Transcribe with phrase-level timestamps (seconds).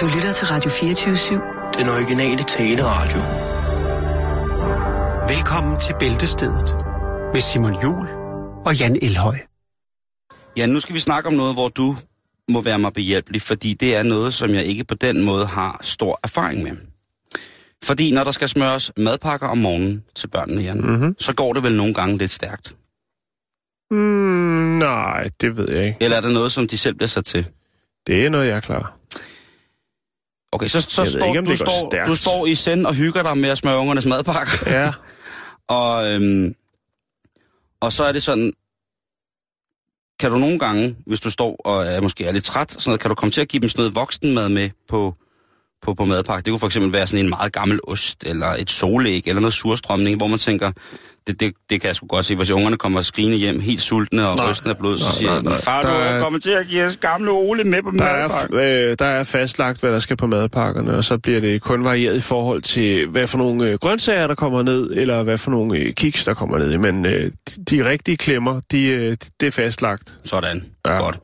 [0.00, 1.78] Du lytter til Radio 24-7.
[1.78, 3.20] Den originale taleradio.
[5.34, 6.74] Velkommen til Bæltestedet
[7.32, 8.08] med Simon Jul
[8.66, 9.36] og Jan Elhøj.
[10.56, 11.96] Ja, nu skal vi snakke om noget, hvor du
[12.50, 15.80] må være mig behjælpelig, fordi det er noget, som jeg ikke på den måde har
[15.82, 16.76] stor erfaring med.
[17.84, 21.16] Fordi når der skal smøres madpakker om morgenen til børnene, Jan, mm-hmm.
[21.18, 22.76] så går det vel nogle gange lidt stærkt.
[23.90, 25.96] Mm, nej, det ved jeg ikke.
[26.00, 27.46] Eller er det noget, som de selv bliver sat til?
[28.06, 28.96] Det er noget, jeg er klar.
[30.52, 32.08] Okay, så, så står, ikke, du, står, stærkt.
[32.08, 34.70] du står i send og hygger dig med at smøre ungernes madpakker.
[34.70, 34.92] Ja,
[35.68, 36.54] Og, øhm,
[37.80, 38.52] og så er det sådan,
[40.20, 43.00] kan du nogle gange, hvis du står og er måske er lidt træt, sådan noget,
[43.00, 45.14] kan du komme til at give dem sådan noget voksenmad med på,
[45.82, 46.44] på, på madpakke.
[46.44, 49.54] Det kunne for eksempel være sådan en meget gammel ost, eller et solæg, eller noget
[49.54, 50.72] surstrømning, hvor man tænker,
[51.26, 54.28] det, det, det kan jeg sgu godt se, hvis ungerne kommer skrigende hjem, helt sultne,
[54.28, 54.50] og Nej.
[54.50, 56.66] rysten af blod, så Nej, siger nej, far, du Der er er- kommet til at
[56.66, 58.58] give os gamle Ole med på der er, madpakken.
[58.58, 62.16] øh, der er fastlagt, hvad der skal på madpakkerne, og så bliver det kun varieret
[62.16, 65.78] i forhold til, hvad for nogle øh, grøntsager, der kommer ned, eller hvad for nogle
[65.78, 66.78] øh, kiks, der kommer ned.
[66.78, 70.18] Men øh, de, de rigtige klemmer, de, øh, det er fastlagt.
[70.24, 70.64] Sådan.
[70.86, 70.96] Ja.
[70.98, 71.18] Godt.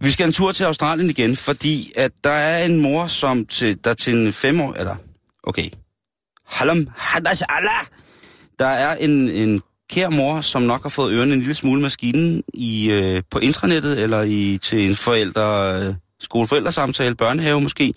[0.00, 3.84] Vi skal en tur til Australien igen, fordi at der er en mor, som til,
[3.84, 4.96] der til en fem år, eller,
[5.44, 5.68] okay,
[6.48, 7.84] halam, hadas Allah,
[8.58, 12.42] der er en, en kær mor, som nok har fået ørerne en lille smule maskinen
[12.54, 17.94] i, øh, på intranettet, eller i, til en forældre, øh, skoleforældresamtale, børnehave måske.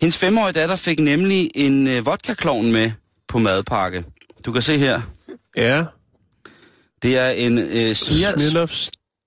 [0.00, 2.90] Hendes femårige datter fik nemlig en øh, vodka med
[3.28, 4.04] på madpakke.
[4.46, 5.00] Du kan se her,
[5.56, 5.84] Ja,
[7.02, 8.72] det er en øh, Smirnoff Smirnoff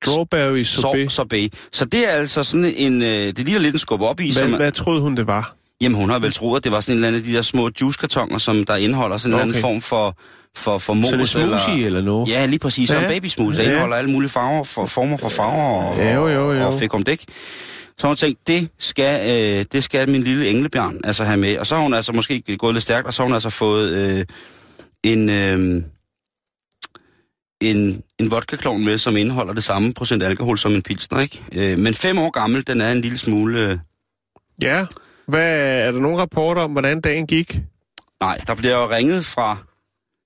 [0.03, 1.11] Strawberry Sorbet.
[1.11, 1.53] sorbet.
[1.71, 4.49] Så det er altså sådan en, øh, det ligner lidt en skub op i, som,
[4.49, 5.55] Hvad, hvad troede hun, det var?
[5.81, 7.41] Jamen hun har vel troet, at det var sådan en eller anden af de der
[7.41, 9.41] små juicekartoner, som der indeholder sådan en Okay.
[9.43, 10.17] eller anden form for,
[10.55, 11.09] for, for mos.
[11.09, 12.29] Så det er smoothie eller, eller noget?
[12.29, 12.89] Ja, lige præcis.
[12.89, 13.01] Som Ja.
[13.03, 13.07] ja.
[13.07, 13.57] baby smoothie.
[13.57, 13.69] Der Ja.
[13.69, 16.67] indeholder alle mulige farver, for, former for farver og, Ja, jo, jo, jo.
[16.67, 17.19] og fik om dæk.
[17.97, 21.57] Så hun tænkte, det skal, øh, det skal min lille englebjørn altså have med.
[21.57, 23.89] Og så har hun altså måske gået lidt stærkt, og så har hun altså fået
[23.89, 24.25] øh,
[25.03, 25.83] en, øh,
[27.61, 31.43] en, en vodka med, som indeholder det samme procent alkohol som en pilsner, ikke?
[31.55, 33.59] Øh, men fem år gammel, den er en lille smule...
[33.71, 33.77] Øh,
[34.61, 34.85] Ja.
[35.27, 35.57] Hvad,
[35.87, 37.59] er der nogen rapporter om, hvordan dagen gik?
[38.21, 39.57] nej, der bliver jo ringet fra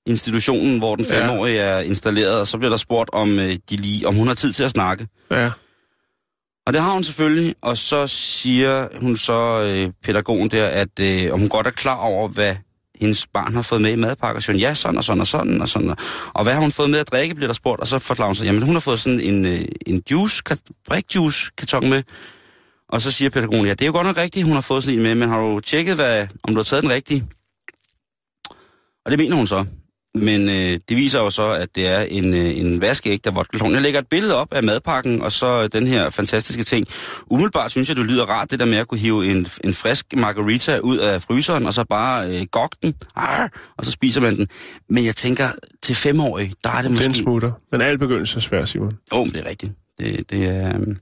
[0.07, 1.19] institutionen, hvor den Ja.
[1.27, 4.33] femårige er installeret, og så bliver der spurgt, om, øh, de lige, om hun har
[4.33, 5.07] tid til at snakke.
[5.31, 5.51] Ja.
[6.67, 11.33] Og det har hun selvfølgelig, og så siger hun så, øh, pædagogen der, at øh,
[11.33, 12.55] om hun godt er klar over, hvad
[12.99, 14.41] hendes barn har fået med i madpakker.
[14.41, 15.95] Så siger hun, ja, sådan og sådan og sådan og sådan.
[16.33, 17.81] Og hvad har hun fået med at drikke, bliver der spurgt.
[17.81, 20.43] Og så forklarer hun sig, jamen hun har fået sådan en, øh, en juice,
[20.91, 22.03] brik-juice karton med.
[22.91, 24.99] Og så siger pædagogen, ja, det er jo godt nok rigtigt, hun har fået sådan
[24.99, 27.27] en med, men har du tjekket, hvad, om du har taget den rigtige?
[29.05, 29.65] Og det mener hun så.
[30.15, 33.81] Men øh, det viser jo så, at det er en, øh, en vaskeægte vodka Jeg
[33.81, 36.87] lægger et billede op af madpakken, og så den her fantastiske ting.
[37.27, 40.05] Umiddelbart synes jeg, det lyder rart, det der med at kunne hive en, en frisk
[40.17, 44.37] margarita ud af fryseren, og så bare øh, gokke den, arr, og så spiser man
[44.37, 44.47] den.
[44.89, 45.49] Men jeg tænker,
[45.83, 47.05] til femårige, der er det måske...
[47.05, 47.51] Den smutter.
[47.71, 48.97] Men alt begyndelse er svært, Simon.
[49.11, 49.71] Åh, oh, det er rigtigt.
[49.99, 50.97] Det, det, er, øhm,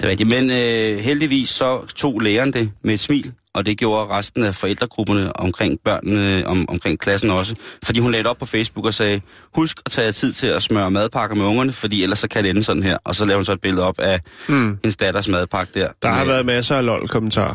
[0.00, 0.28] det er rigtigt.
[0.28, 4.54] Men øh, heldigvis så tog læreren det med et smil, og det gjorde resten af
[4.54, 7.54] forældregrupperne omkring børnene, om, omkring klassen også.
[7.84, 9.20] Fordi hun lagde det op på Facebook og sagde,
[9.54, 12.50] husk at tage tid til at smøre madpakker med ungerne, fordi ellers så kan det
[12.50, 12.98] ende sådan her.
[13.04, 14.78] Og så lavede hun så et billede op af mm.
[14.84, 15.88] hendes datters madpakke der.
[16.02, 17.54] Der har Med- været masser af lol-kommentarer.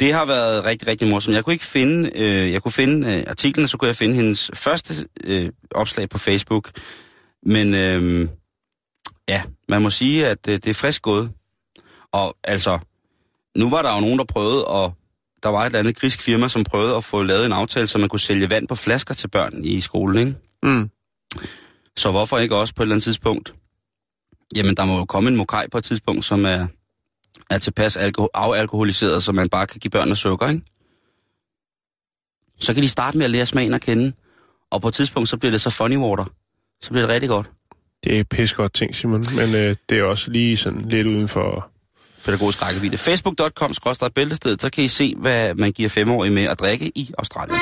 [0.00, 1.34] det har været rigtig, rigtig morsomt.
[1.34, 4.50] Jeg kunne ikke finde, øh, jeg kunne finde øh, artiklen, så kunne jeg finde hendes
[4.54, 6.70] første øh, opslag på Facebook.
[7.46, 8.28] Men øh,
[9.28, 11.30] ja, man må sige, at øh, det er frisk gået.
[12.14, 12.78] Og altså,
[13.56, 14.94] nu var der jo nogen, der prøvede, og
[15.42, 17.98] der var et eller andet grisk firma, som prøvede at få lavet en aftale, så
[17.98, 20.34] man kunne sælge vand på flasker til børn i skolen, ikke?
[20.62, 20.90] Mm.
[21.96, 23.54] Så hvorfor ikke også på et eller andet tidspunkt?
[24.56, 26.66] Jamen, der må jo komme en mokaj på et tidspunkt, som er,
[27.50, 30.62] er tilpas alkohol, avalkoholiseret, så man bare kan give børnene sukker, ikke?
[32.60, 34.12] Så kan de starte med at lære smagen at kende,
[34.70, 36.24] og på et tidspunkt, så bliver det så funny water.
[36.82, 37.50] Så bliver det rigtig godt.
[38.04, 39.24] Det er pis godt ting, Simon.
[39.36, 41.73] Men øh, det er også lige sådan lidt uden for...
[42.24, 42.98] Pædagogisk rækkevidde.
[42.98, 43.74] Facebook.com
[44.14, 47.58] bæltested, så kan I se, hvad man giver femårige med at drikke i Australien.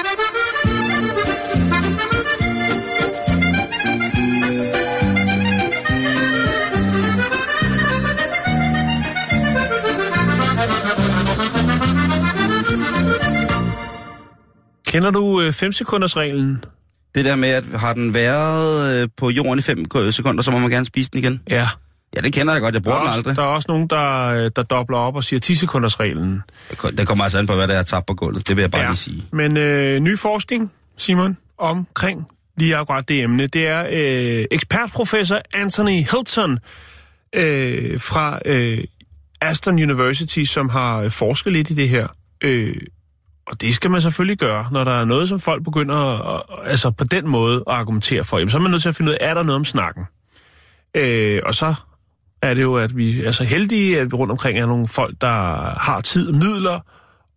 [14.86, 16.64] Kender du 5-sekunders-reglen?
[17.14, 20.58] Det der med, at har den været øh, på jorden i 5 sekunder, så må
[20.58, 21.42] man gerne spise den igen.
[21.50, 21.68] Ja.
[22.16, 22.74] Ja, det kender jeg godt.
[22.74, 23.36] Jeg Der bruger er, den også, aldrig.
[23.36, 26.42] der er også nogen, der, øh, der dobler op og siger 10-sekunders-reglen.
[26.98, 28.48] Det kommer altså an på, hvad der er tabt på gulvet.
[28.48, 28.88] Det vil jeg bare ja.
[28.88, 29.26] lige sige.
[29.32, 32.26] Men øh, ny forskning, Simon, omkring
[32.56, 36.58] lige akkurat det emne, det er øh, ekspertprofessor Anthony Hilton
[37.32, 38.78] øh, fra øh,
[39.40, 42.06] Aston University, som har øh, forsket lidt i det her.
[42.40, 42.76] Øh,
[43.46, 45.96] og det skal man selvfølgelig gøre, når der er noget, som folk begynder
[46.36, 48.38] at, altså på den måde at argumentere for.
[48.38, 50.04] Jamen, så er man nødt til at finde ud af, er der noget om snakken?
[50.94, 51.74] Øh, og så
[52.42, 55.14] er det jo, at vi er så heldige, at vi rundt omkring er nogle folk,
[55.20, 55.28] der
[55.78, 56.80] har tid og midler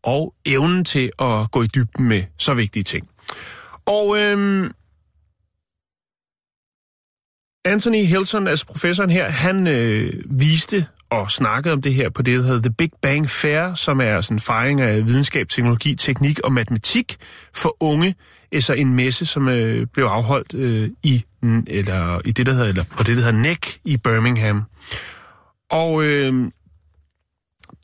[0.03, 3.07] og evnen til at gå i dybden med så vigtige ting.
[3.85, 4.71] Og øhm,
[7.65, 12.39] Anthony Hilton, altså professoren her, han øh, viste og snakkede om det her på det,
[12.39, 16.39] der hedder The Big Bang Fair, som er sådan en fejring af videnskab, teknologi, teknik
[16.39, 17.17] og matematik
[17.53, 18.15] for unge.
[18.51, 21.23] Altså en messe, som øh, blev afholdt øh, i,
[21.67, 24.63] eller, i det, der hedder, eller på det, der hedder NEC i Birmingham.
[25.71, 26.33] Og øh,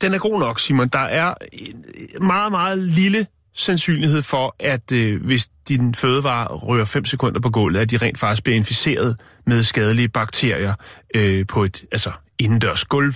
[0.00, 0.88] den er god nok, Simon.
[0.88, 7.04] Der er en meget, meget lille sandsynlighed for, at øh, hvis din fødevare rører 5
[7.04, 10.74] sekunder på gulvet, at de rent faktisk bliver inficeret med skadelige bakterier
[11.14, 13.14] øh, på et altså indendørs gulv.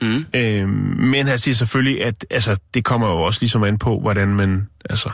[0.00, 0.26] Mm.
[0.34, 0.68] Øh,
[0.98, 4.68] men han siger selvfølgelig, at altså, det kommer jo også ligesom an på, hvordan man,
[4.90, 5.10] altså,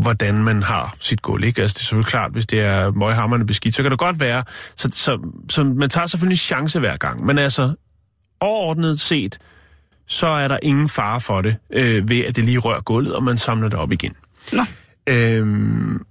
[0.00, 1.44] hvordan man har sit gulv.
[1.44, 1.62] Ikke?
[1.62, 4.44] Altså, det er selvfølgelig klart, hvis det er møghammerne beskidt, så kan det godt være.
[4.76, 5.18] Så, så,
[5.48, 7.26] så man tager selvfølgelig en chance hver gang.
[7.26, 7.74] Men altså,
[8.40, 9.38] overordnet set,
[10.06, 13.22] så er der ingen fare for det, øh, ved at det lige rører gulvet, og
[13.22, 14.12] man samler det op igen.
[14.52, 14.62] Nå.
[15.06, 16.02] Øhm,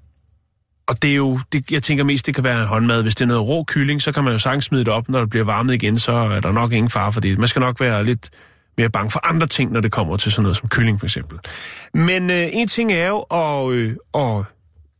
[0.88, 3.04] og det er jo, det, jeg tænker mest, det kan være håndmad.
[3.04, 5.20] Hvis det er noget rå kylling, så kan man jo sagtens smide det op, når
[5.20, 7.38] det bliver varmet igen, så er der nok ingen fare for det.
[7.40, 8.30] Man skal nok være lidt
[8.78, 11.40] mere bange for andre ting, når det kommer til sådan noget som kylling for eksempel.
[11.94, 14.46] Men øh, en ting er jo at, øh, at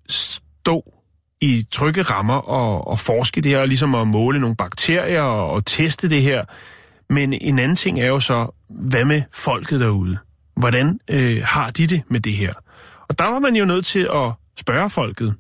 [0.10, 0.94] stå
[1.42, 5.50] i trygge rammer og, og forske det her, og ligesom at måle nogle bakterier og,
[5.50, 6.44] og teste det her.
[7.10, 10.18] Men en anden ting er jo så, hvad med folket derude?
[10.56, 12.54] Hvordan øh, har de det med det her?
[13.10, 15.34] Og der var man jo nødt til at spørge folket.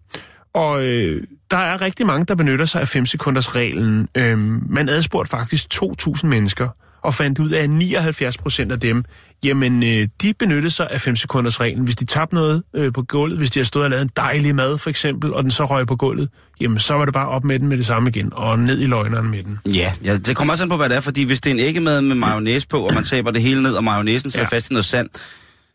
[0.53, 4.07] Og øh, der er rigtig mange, der benytter sig af 5 sekunders reglen.
[4.15, 4.37] Øh,
[4.69, 6.69] man adspurgte faktisk 2.000 mennesker,
[7.03, 9.05] og fandt ud af, at 79 procent af dem,
[9.43, 11.83] jamen, øh, de benyttede sig af 5 sekunders reglen.
[11.83, 14.55] Hvis de tabte noget øh, på gulvet, hvis de har stået og lavet en dejlig
[14.55, 16.29] mad, for eksempel, og den så røg på gulvet,
[16.61, 18.85] jamen, så var det bare op med den med det samme igen, og ned i
[18.85, 19.59] løgneren med den.
[19.65, 21.59] Ja, ja, det kommer også an på, hvad det er, fordi hvis det er en
[21.59, 24.55] æggemad med mayonnaise på, og man taber det hele ned, og mayonnaisen sidder ja.
[24.55, 25.09] fast i noget sand,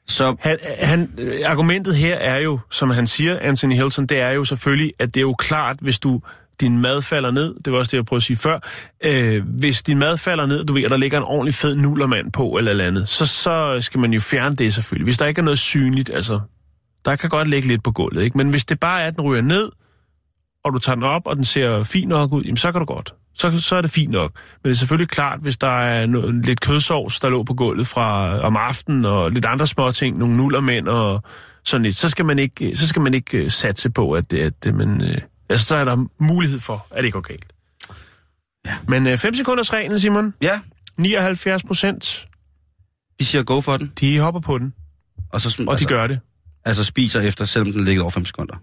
[0.07, 0.37] så...
[0.41, 1.11] Han, han,
[1.45, 5.21] argumentet her er jo, som han siger, Anthony Hilton, det er jo selvfølgelig, at det
[5.21, 6.21] er jo klart, hvis du
[6.61, 8.59] din mad falder ned, det var også det, jeg prøvede at sige før,
[9.05, 12.33] øh, hvis din mad falder ned, du ved, og der ligger en ordentlig fed nullermand
[12.33, 15.05] på eller andet, så, så skal man jo fjerne det selvfølgelig.
[15.05, 16.41] Hvis der ikke er noget synligt, altså,
[17.05, 18.39] der kan godt ligge lidt på gulvet, ikke?
[18.39, 19.71] Men hvis det bare er, at den ryger ned,
[20.65, 22.85] og du tager den op, og den ser fin nok ud, jamen så kan du
[22.85, 23.15] godt.
[23.35, 24.33] Så, så er det fint nok.
[24.35, 27.87] Men det er selvfølgelig klart, hvis der er noget, lidt kødsovs, der lå på gulvet
[27.87, 31.23] fra om aftenen, og lidt andre små ting, nogle nullermænd og
[31.65, 34.39] sådan lidt, så skal man ikke, så skal man ikke øh, satse på, at, at,
[34.41, 37.53] øh, at man, øh, altså, så er der mulighed for, at det ikke går galt.
[38.67, 38.75] Ja.
[38.89, 40.35] Men 5 uh, sekunders reglen, Simon.
[40.43, 40.61] Ja.
[40.97, 42.27] 79 procent.
[43.21, 43.93] De siger go for den.
[44.01, 44.75] De hopper på den.
[45.33, 46.21] Og, så, og altså, de gør det.
[46.65, 48.57] Altså spiser efter, selvom den ligger over 5 sekunder.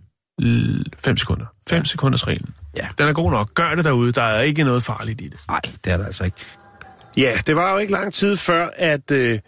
[0.97, 1.45] 5 sekunder.
[1.69, 1.83] 5 ja.
[1.83, 2.53] sekunders reglen.
[2.77, 2.87] Ja.
[2.97, 3.53] Den er god nok.
[3.53, 4.11] Gør det derude.
[4.11, 5.39] Der er ikke noget farligt i det.
[5.47, 6.37] Nej, det er der altså ikke.
[7.17, 9.39] Ja, det var jo ikke lang tid før, at øh,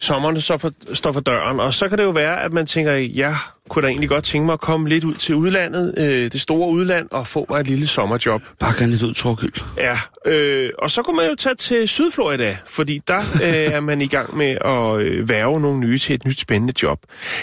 [0.00, 1.60] sommeren så for, står for døren.
[1.60, 3.34] Og så kan det jo være, at man tænker, jeg
[3.68, 6.70] kunne da egentlig godt tænke mig at komme lidt ud til udlandet, øh, det store
[6.70, 8.42] udland, og få mig et lille sommerjob.
[8.58, 9.52] Bare gerne lidt ud, Torgild.
[9.76, 14.00] Ja, øh, og så kunne man jo tage til Sydflorida, fordi der øh, er man
[14.00, 16.98] i gang med at øh, værve nogle nye til et nyt spændende job.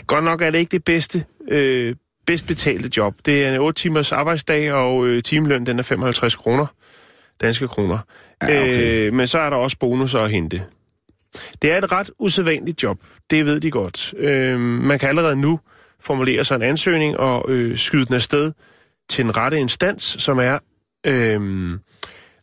[0.07, 3.13] Godt nok er det ikke det bedste øh, bedst betalte job.
[3.25, 6.65] Det er en 8 timers arbejdsdag, og øh, timeløn den er 55 kroner.
[7.41, 7.97] Danske kroner.
[8.41, 9.07] Ja, okay.
[9.07, 10.61] øh, men så er der også bonusser at hente.
[11.61, 12.97] Det er et ret usædvanligt job.
[13.29, 14.13] Det ved de godt.
[14.17, 15.59] Øh, man kan allerede nu
[15.99, 18.51] formulere sig en ansøgning og øh, skyde den afsted
[19.09, 20.59] til en rette instans, som er
[21.07, 21.39] øh,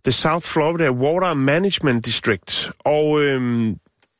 [0.04, 2.70] The South Florida Water Management District.
[2.78, 3.66] Og øh,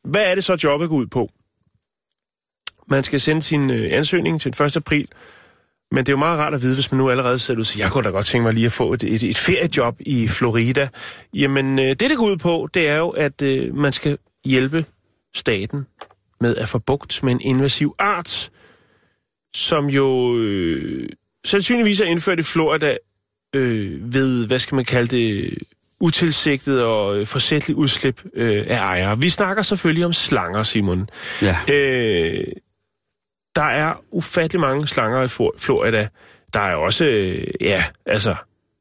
[0.04, 1.28] hvad er det så, jobbet går ud på?
[2.86, 4.76] Man skal sende sin øh, ansøgning til den 1.
[4.76, 5.08] april
[5.92, 7.80] men det er jo meget rart at vide, hvis man nu allerede sidder ud og
[7.80, 10.88] jeg kunne da godt tænke mig lige at få et, et, et feriejob i Florida.
[11.34, 14.84] Jamen, øh, det det går ud på, det er jo, at øh, man skal hjælpe
[15.34, 15.86] staten
[16.40, 18.50] med at få bugt med en invasiv art,
[19.54, 21.08] som jo øh,
[21.44, 22.96] sandsynligvis er indført i Florida
[23.54, 25.58] øh, ved, hvad skal man kalde det,
[26.00, 29.18] utilsigtet og forsætteligt udslip øh, af ejere.
[29.18, 31.08] Vi snakker selvfølgelig om slanger, Simon.
[31.42, 31.56] Ja.
[31.72, 32.44] Øh,
[33.54, 35.28] der er ufattelig mange slanger i
[35.58, 36.08] Florida.
[36.54, 38.34] Der er også, øh, ja, altså,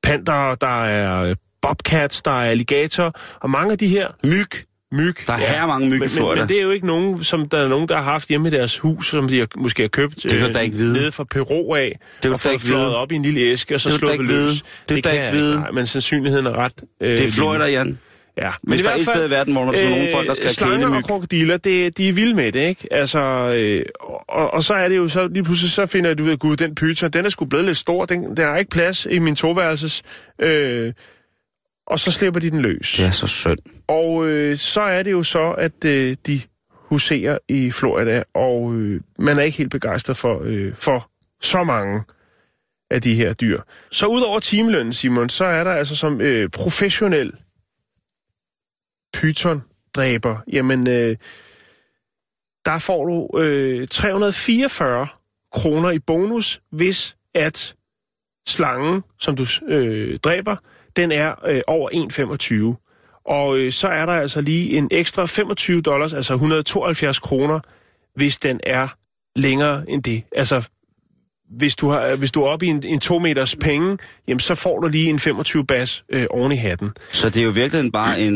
[0.03, 4.07] panter, der er bobcats, der er alligator, og mange af de her...
[4.23, 4.68] Myg.
[4.91, 5.15] Myg.
[5.27, 6.35] Der er ja, mange myg men, i Florida.
[6.35, 8.47] Men, men, det er jo ikke nogen, som der er nogen, der har haft hjemme
[8.47, 10.93] i deres hus, som de har, måske har købt det kan øh, ikke vide.
[10.93, 13.97] nede fra Peru af, det og fået flået op i en lille æske, og så
[13.97, 14.61] slået løs.
[14.61, 15.55] Det, det kan ikke vide.
[15.59, 16.73] Nej, men sandsynligheden er ret...
[17.01, 17.99] Øh, det er Florida, Jan.
[18.37, 20.45] Ja, Hvis der er et sted i verden, hvor man øh, nogle folk, der skal
[20.45, 21.03] have slanger og kælemyg.
[21.03, 22.87] krokodiller, det, de er vilde med det, ikke?
[22.91, 23.85] Altså, øh,
[24.29, 26.55] og, og, så er det jo så, lige pludselig så finder du ud af, gud,
[26.55, 29.35] den pyton, den er sgu blevet lidt stor, den, der er ikke plads i min
[29.35, 30.01] toværelses,
[30.41, 30.93] øh,
[31.89, 32.93] og så slipper de den løs.
[32.97, 33.59] Det er så synd.
[33.87, 36.41] Og øh, så er det jo så, at øh, de
[36.71, 42.03] huserer i Florida, og øh, man er ikke helt begejstret for, øh, for så mange
[42.91, 43.61] af de her dyr.
[43.91, 47.33] Så udover timelønnen, Simon, så er der altså som øh, professionel
[49.13, 51.15] python-dræber, jamen, øh,
[52.65, 55.07] der får du øh, 344
[55.51, 57.75] kroner i bonus, hvis at
[58.47, 60.55] slangen, som du øh, dræber,
[60.95, 61.89] den er øh, over
[62.75, 63.23] 1,25.
[63.25, 67.59] Og øh, så er der altså lige en ekstra 25 dollars, altså 172 kroner,
[68.15, 68.87] hvis den er
[69.35, 70.23] længere end det.
[70.35, 70.61] Altså,
[71.57, 74.55] hvis du, har, hvis du er oppe i en, en to meters penge, jamen så
[74.55, 76.89] får du lige en 25 bas øh, oven i hatten.
[77.11, 78.33] Så det er jo virkelig bare en,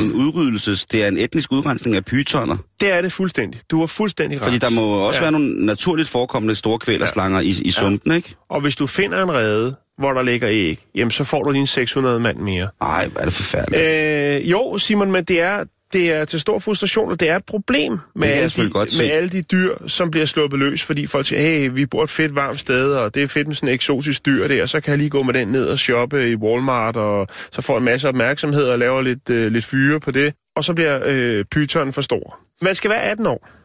[0.00, 0.84] en udryddelses...
[0.86, 2.56] Det er en etnisk udrensning af pytoner.
[2.80, 3.60] Det er det fuldstændig.
[3.70, 4.44] Du har fuldstændig ret.
[4.44, 5.24] Fordi der må også Ja.
[5.24, 5.30] ja.
[5.30, 8.34] være nogle naturligt forekommende store kvælerslanger i, i sumpen, ikke?
[8.50, 11.66] Og hvis du finder en rede, hvor der ligger æg, jamen så får du en
[11.66, 12.68] 600 mand mere.
[12.80, 13.82] Ej, hvor er det forfærdeligt.
[13.82, 17.44] Øh, jo, Simon, men det er, det er til stor frustration, og det er et
[17.44, 21.26] problem med, alle de, godt med alle de dyr, som bliver sluppet løs, fordi folk
[21.26, 23.74] siger, hey, vi bor et fedt varmt sted, og det er fedt med sådan en
[23.74, 26.34] eksotisk dyr der, og så kan jeg lige gå med den ned og shoppe i
[26.34, 30.34] Walmart, og så får en masse opmærksomhed og laver lidt, øh, lidt fyre på det,
[30.56, 32.38] og så bliver øh, pytonen for stor.
[32.62, 33.61] Man skal være 18 år.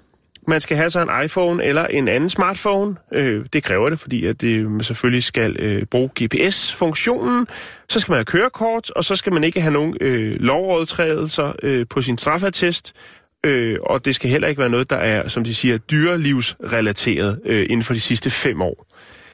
[0.48, 2.96] Man skal have sig en iPhone eller en anden smartphone.
[3.13, 7.48] Øh, det kræver det, fordi at det, man selvfølgelig skal øh, bruge GPS-funktionen.
[7.89, 11.86] Så skal man have kørekort, og så skal man ikke have nogen øh, lovovertrædelser øh,
[11.89, 12.94] på sin strafattest.
[13.46, 17.62] Øh, og det skal heller ikke være noget, der er, som de siger, dyrelivsrelateret øh,
[17.70, 18.86] inden for de sidste fem år.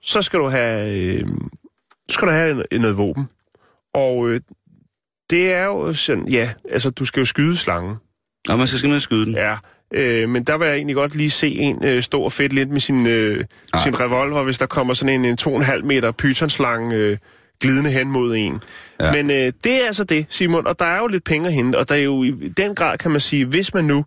[0.02, 1.28] Så skal du have, øh,
[2.10, 3.26] skal du have en- noget våben.
[3.94, 4.42] Og øh,
[5.30, 7.96] det er jo sådan, ja, altså du skal jo skyde slangen.
[8.50, 9.34] Og man skal simpelthen skyde den.
[9.34, 9.58] Ja,
[9.94, 12.80] øh, men der vil jeg egentlig godt lige se en øh, stor fedt lidt med
[12.80, 13.44] sin, øh,
[13.84, 17.18] sin revolver, hvis der kommer sådan en, en 2,5 meter pythonslange øh,
[17.62, 18.62] glidende hen mod en.
[19.00, 19.12] Ja.
[19.12, 21.78] Men øh, det er altså det, Simon, og der er jo lidt penge at hente,
[21.78, 24.06] og der er jo i den grad, kan man sige, hvis man nu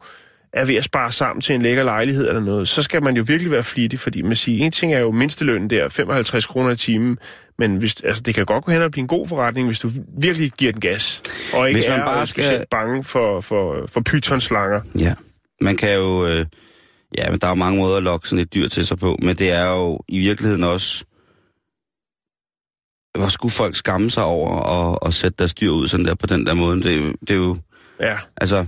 [0.52, 3.25] er ved at spare sammen til en lækker lejlighed eller noget, så skal man jo
[3.26, 6.76] virkelig være flittig, fordi man siger, en ting er jo mindstelønnen der, 55 kroner i
[6.76, 7.19] timen,
[7.59, 9.90] men hvis, altså, det kan godt gå hen og blive en god forretning, hvis du
[10.19, 14.00] virkelig giver den gas, og ikke Hvis man er bare skal- bange for, for, for
[14.00, 14.81] pythonslanger.
[14.99, 15.14] Ja.
[15.61, 16.27] Man kan jo...
[16.27, 16.47] Øh,
[17.19, 19.19] ja, men der er jo mange måder at lokke sådan et dyr til sig på,
[19.23, 21.05] men det er jo i virkeligheden også...
[23.19, 26.27] Hvor skulle folk skamme sig over at, at sætte deres dyr ud sådan der på
[26.27, 26.83] den der måde?
[26.83, 27.57] Det, er det er jo...
[28.01, 28.67] Ja, Altså...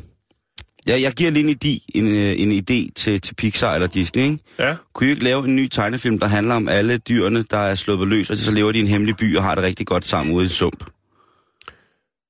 [0.87, 4.23] Jeg, jeg giver lige en idé, en, øh, en idé til, til Pixar eller Disney,
[4.23, 4.39] ikke?
[4.59, 4.77] ja.
[4.95, 8.09] Kunne I ikke lave en ny tegnefilm, der handler om alle dyrene, der er sluppet
[8.09, 10.35] løs, og så lever de i en hemmelig by og har det rigtig godt sammen
[10.35, 10.85] ude i sump?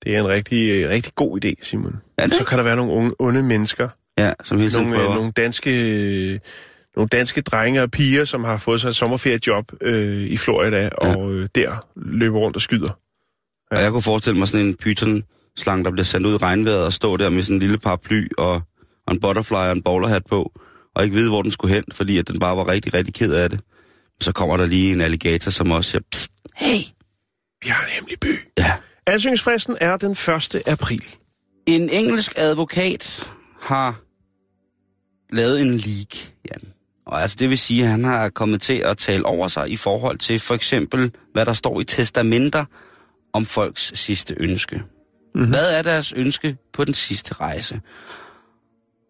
[0.04, 1.96] Det er en rigtig, rigtig god idé, Simon.
[2.18, 2.34] Det?
[2.34, 3.88] Så kan der være nogle unge, onde mennesker,
[4.18, 5.14] Ja, som hele nogle, øh, prøver.
[5.14, 6.40] nogle, danske,
[6.96, 10.88] nogle danske drenge og piger, som har fået sig et sommerferiejob øh, i Florida, ja.
[10.88, 12.90] og øh, der løber rundt og skyder.
[13.70, 15.22] Og jeg kunne forestille mig sådan en python
[15.56, 18.28] slange, der bliver sendt ud i regnvejret og stå der med sådan en lille paraply
[18.38, 18.52] og,
[19.06, 20.52] og en butterfly og en bowlerhat på,
[20.94, 23.32] og ikke vide, hvor den skulle hen, fordi at den bare var rigtig, rigtig ked
[23.32, 23.60] af det.
[24.20, 26.78] Så kommer der lige en alligator, som også siger, Psst, hey,
[27.64, 28.28] Vi har en hemmelig by.
[28.58, 28.72] ja.
[29.06, 30.62] Ansøgningsfristen er den 1.
[30.66, 31.04] april.
[31.66, 33.26] En engelsk advokat
[33.60, 34.00] har
[35.32, 36.72] lavet en leak, Jan.
[37.06, 39.76] Og altså det vil sige, at han har kommet til at tale over sig i
[39.76, 42.64] forhold til for eksempel, hvad der står i testamenter
[43.32, 44.82] om folks sidste ønske.
[45.34, 45.50] Mm-hmm.
[45.50, 47.80] Hvad er deres ønske på den sidste rejse?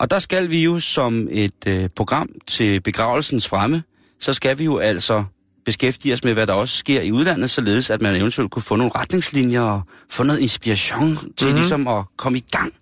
[0.01, 3.83] Og der skal vi jo som et øh, program til begravelsens fremme,
[4.21, 5.25] så skal vi jo altså
[5.65, 8.77] beskæftige os med, hvad der også sker i udlandet, således at man eventuelt kunne få
[8.77, 11.55] nogle retningslinjer og få noget inspiration til mm-hmm.
[11.55, 12.73] ligesom at komme i gang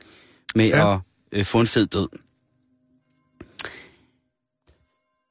[0.54, 0.94] med Ja.
[0.94, 1.00] at
[1.32, 2.08] øh, få en fed død.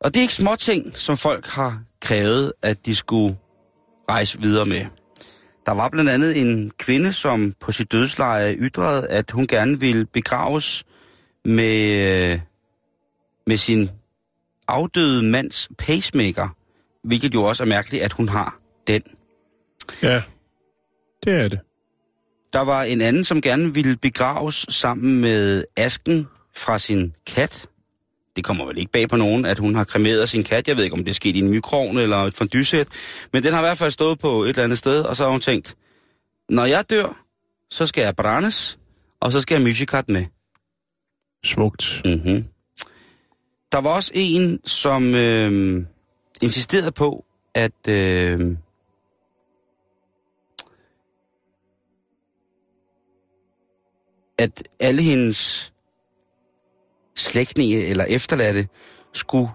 [0.02, 3.38] Og det er ikke små ting, som folk har krævet, at de skulle
[4.10, 4.86] rejse videre med.
[5.66, 10.06] Der var blandt andet en kvinde, som på sit dødsleje ytrede, at hun gerne ville
[10.06, 10.84] begraves
[11.46, 12.40] med, øh,
[13.48, 13.90] med sin
[14.68, 16.50] afdøde mands pacemaker,
[17.04, 19.02] hvilket jo også er mærkeligt, at hun har den.
[20.02, 20.22] Ja,
[21.24, 21.60] det er det.
[22.54, 27.68] Der var en anden, som gerne ville begraves sammen med asken fra sin kat.
[28.36, 30.68] Det kommer vel ikke bag på nogen, at hun har kremeret sin kat.
[30.68, 32.88] Jeg ved ikke, om det er sket i en mikroovn eller et fondysæt.
[33.34, 35.32] Men den har i hvert fald stået på et eller andet sted, og så har
[35.32, 35.76] hun tænkt,
[36.50, 37.26] når jeg dør,
[37.70, 38.78] så skal jeg brændes,
[39.20, 40.26] og så skal jeg musikat med.
[41.46, 42.02] Smukt.
[42.06, 42.46] Mm-hmm.
[43.72, 45.84] Der var også en, som øh,
[46.42, 47.26] insisterede på,
[47.56, 48.58] at øh,
[54.38, 55.74] at alle hendes
[57.18, 58.68] slægtninge eller efterladte
[59.14, 59.50] skulle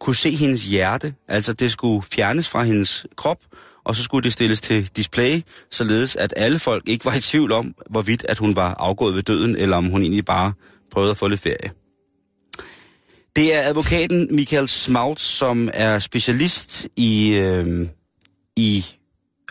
[0.00, 1.14] kunne se hendes hjerte.
[1.28, 3.38] Altså det skulle fjernes fra hendes krop,
[3.84, 5.40] og så skulle det stilles til display,
[5.70, 9.22] således at alle folk ikke var i tvivl om, hvorvidt at hun var afgået ved
[9.22, 10.52] døden, eller om hun egentlig bare
[10.90, 11.70] prøvede at få lidt ferie.
[13.36, 17.88] Det er advokaten Michael Smaut, som er specialist i, øh,
[18.56, 18.84] i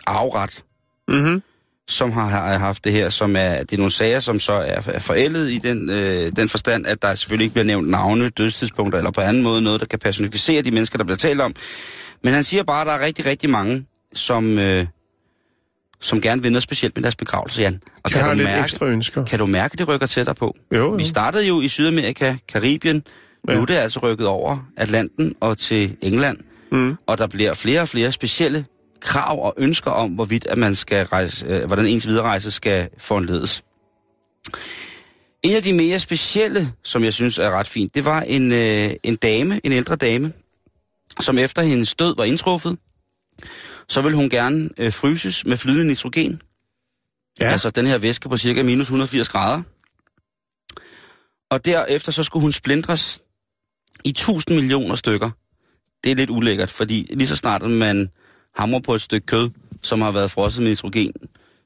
[0.06, 0.64] arveret,
[1.10, 1.42] Mm-hmm
[1.90, 4.80] som har, har haft det her, som er, det er nogle sager, som så er,
[4.86, 8.98] er forældet i den, øh, den forstand, at der selvfølgelig ikke bliver nævnt navne, dødstidspunkter
[8.98, 11.54] eller på anden måde noget, der kan personificere de mennesker, der bliver talt om.
[12.22, 14.86] Men han siger bare, at der er rigtig, rigtig mange, som, øh,
[16.00, 17.82] som gerne vil noget specielt med deres begravelse, Jan.
[18.02, 19.24] Og har kan du, mærke, ekstra ønsker.
[19.24, 20.56] kan du mærke, det rykker tættere på?
[20.72, 20.90] Jo, jo.
[20.90, 23.02] Vi startede jo i Sydamerika, Karibien.
[23.48, 23.54] Ja.
[23.54, 26.38] Nu er det altså rykket over Atlanten og til England.
[26.72, 26.96] Mm.
[27.06, 28.64] Og der bliver flere og flere specielle
[29.00, 33.64] krav og ønsker om, hvorvidt at man skal rejse, øh, hvordan ens vidererejse skal foranledes.
[35.42, 38.90] En af de mere specielle, som jeg synes er ret fint, det var en, øh,
[39.02, 40.32] en dame, en ældre dame,
[41.20, 42.78] som efter hendes død var indtruffet,
[43.88, 46.42] så ville hun gerne øh, fryses med flydende nitrogen.
[47.40, 47.50] Ja.
[47.50, 49.62] Altså den her væske på cirka minus 180 grader.
[51.50, 53.20] Og derefter så skulle hun splindres
[54.04, 55.30] i 1000 millioner stykker.
[56.04, 58.10] Det er lidt ulækkert, fordi lige så snart man
[58.56, 59.50] hamrer på et stykke kød,
[59.82, 61.12] som har været frosset med nitrogen,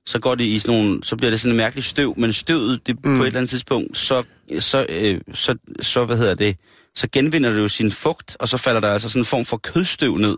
[0.06, 2.86] så går det i sådan nogle, så bliver det sådan en mærkelig støv, men støvet,
[2.86, 3.16] det, mm.
[3.16, 4.22] på et eller andet tidspunkt, så,
[4.58, 6.56] så, øh, så, så, hvad hedder det,
[6.94, 9.56] så genvinder det jo sin fugt, og så falder der altså sådan en form for
[9.56, 10.36] kødstøv ned.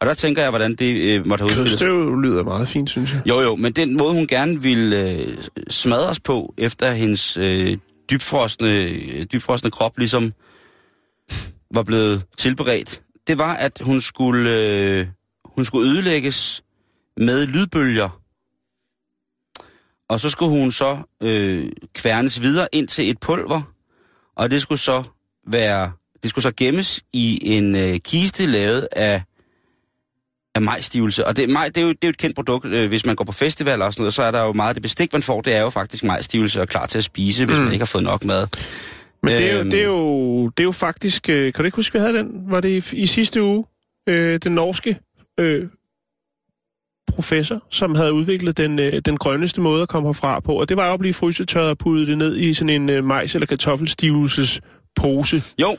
[0.00, 1.70] Og der tænker jeg, hvordan det øh, måtte have udspillet.
[1.70, 3.22] Kødstøv lyder meget fint, synes jeg.
[3.26, 5.36] Jo, jo, men den måde, hun gerne ville øh,
[5.68, 7.76] smadres på, efter hendes øh,
[8.10, 10.32] dybfrostende, øh, dybfrostende krop ligesom
[11.74, 15.06] var blevet tilberedt, det var, at hun skulle, øh,
[15.54, 16.64] hun skulle ødelægges
[17.16, 18.20] med lydbølger.
[20.08, 23.62] Og så skulle hun så øh, kværnes videre ind til et pulver,
[24.36, 25.02] og det skulle så
[25.46, 25.92] være,
[26.22, 29.22] det skulle så gemmes i en øh, kiste lavet af
[30.54, 31.26] af majstivelse.
[31.26, 33.16] Og det, maj, det, er jo, det er jo et kendt produkt, øh, hvis man
[33.16, 35.22] går på festival og sådan noget, så er der jo meget af det bestik, man
[35.22, 37.64] får, det er jo faktisk majstivelse og klar til at spise, hvis mm.
[37.64, 38.46] man ikke har fået nok mad.
[39.22, 39.70] Men det er, jo, Øhm.
[39.70, 41.28] det, er jo, det er jo faktisk...
[41.28, 42.28] Øh, kan du ikke huske, vi havde den?
[42.50, 43.64] Var det i, i sidste uge?
[44.08, 44.98] Øh, den norske
[45.40, 45.66] øh,
[47.08, 50.60] professor, som havde udviklet den, øh, den grønneste måde at komme herfra på.
[50.60, 53.04] Og det var jo at blive frysetørret og puttet det ned i sådan en øh,
[53.04, 54.60] majs- eller kartoffelstivelse
[54.96, 55.42] pose.
[55.60, 55.76] Jo,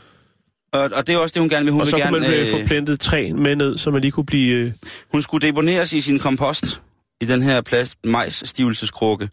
[0.74, 1.72] og, og det er også det, hun gerne vil.
[1.72, 3.92] Hun, og vil så kunne gerne, man øh, få øh, plantet træ med ned, så
[3.92, 4.56] man lige kunne blive...
[4.56, 4.72] Øh,
[5.12, 6.82] hun skulle deponeres i sin kompost,
[7.22, 9.30] i den her plast majs-stivelseskrukke.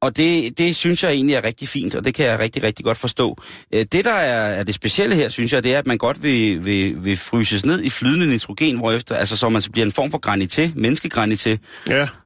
[0.00, 2.84] Og det, det synes jeg egentlig er rigtig fint, og det kan jeg rigtig, rigtig
[2.84, 3.36] godt forstå.
[3.74, 6.22] Øh, Det, der er, er det specielle her, synes jeg, det er, at man godt
[6.22, 9.92] vil, vil, vil fryses ned i flydende nitrogen, hvorefter, altså så man så bliver en
[9.92, 11.56] form for granité, menneskegranité,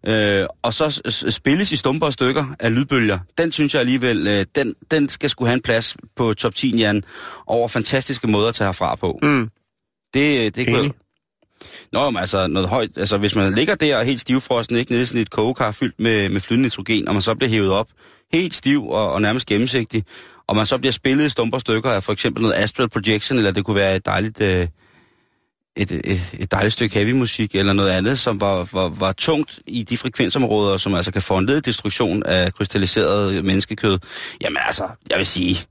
[0.07, 3.19] ja, øh, og så spilles i stumper og stykker af lydbølger.
[3.39, 6.77] Den synes jeg alligevel, øh, den, den skal skulle have en plads på top 10
[6.77, 7.05] Jan,
[7.47, 9.19] over fantastiske måder at tage herfra på.
[9.23, 9.49] mm,
[10.15, 10.91] Det, øh, det kunne jeg...
[11.93, 15.03] Nå, men altså noget højt, altså hvis man ligger der og helt stivfrosten, ikke nede
[15.03, 17.89] i sådan et kogekar fyldt med, med flydende nitrogen, og man så bliver hævet op,
[18.33, 20.05] helt stiv og, og nærmest gennemsigtig,
[20.47, 23.51] og man så bliver spillet i stumper stykker af for eksempel noget astral projection, eller
[23.51, 24.69] det kunne være et dejligt, øh,
[25.77, 29.61] et, et, et dejligt stykke heavy musik, eller noget andet, som var, var, var tungt
[29.67, 33.99] i de frekvensområder, som altså kan foranlede destruktion af krystalliseret menneskekød.
[34.41, 35.67] Jamen altså, jeg vil sige,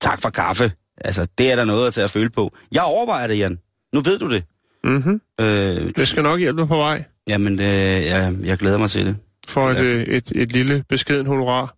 [0.00, 0.72] tak for kaffe.
[1.04, 2.52] Altså, det er der noget at tage at føle på.
[2.72, 3.58] Jeg overvejer det, Jan.
[3.92, 4.44] Nu ved du det
[4.86, 5.20] mm-hmm.
[5.40, 9.16] Øh, det skal nok hjælpe på vej Jamen, øh, jeg, jeg glæder mig til det.
[9.48, 11.76] for et, øh, et, et lille beskeden honorar.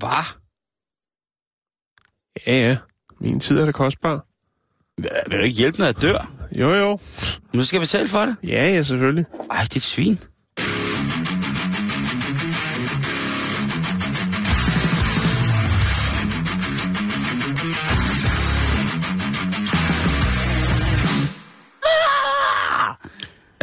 [0.00, 0.24] Hvad?
[2.46, 2.76] Ja, ja.
[3.20, 4.26] Min tid er det kostbar.
[5.02, 6.32] Vil vil du ikke hjælpe, når jeg dør?
[6.58, 6.98] Jo, jo.
[7.52, 8.36] Nu skal jeg betale for det?
[8.44, 9.24] Ja, ja, selvfølgelig.
[9.50, 10.18] Ej, det er et svin.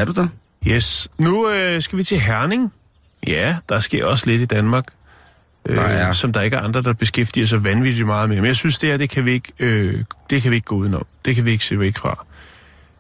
[0.02, 0.28] Er du der?
[0.68, 1.08] Yes.
[1.18, 2.74] Nu øh, skal vi til Herning.
[3.28, 4.86] Ja, der sker også lidt i Danmark.
[5.66, 6.14] Øh, Der er.
[6.14, 8.36] Som der ikke er andre, der beskæftiger sig vanvittigt meget med.
[8.38, 10.76] Men jeg synes, det her, det kan vi ikke, øh, det kan vi ikke gå
[10.76, 11.06] udenom.
[11.26, 12.26] Det kan vi ikke se væk fra.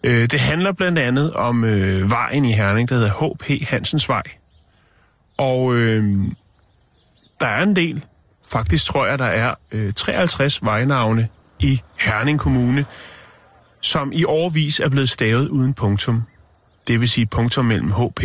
[0.03, 3.69] Øh, det handler blandt andet om øh, vejen i Herning, der hedder H.P.
[3.69, 4.23] Hansens Vej.
[5.37, 6.17] Og øh,
[7.39, 8.03] der er en del.
[8.51, 11.27] Faktisk tror jeg, der er øh, 53 vejnavne
[11.59, 12.85] i Herning Kommune,
[13.81, 16.23] som i årvis er blevet stavet uden punktum.
[16.87, 18.23] Det vil sige punktum mellem HP.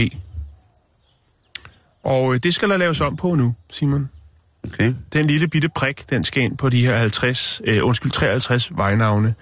[2.04, 4.08] Og øh, det skal der laves om på nu, Simon.
[4.66, 4.94] Okay.
[5.12, 9.34] Den lille bitte prik, den skal ind på de her 50, øh, undskyld, 53 vejnavne.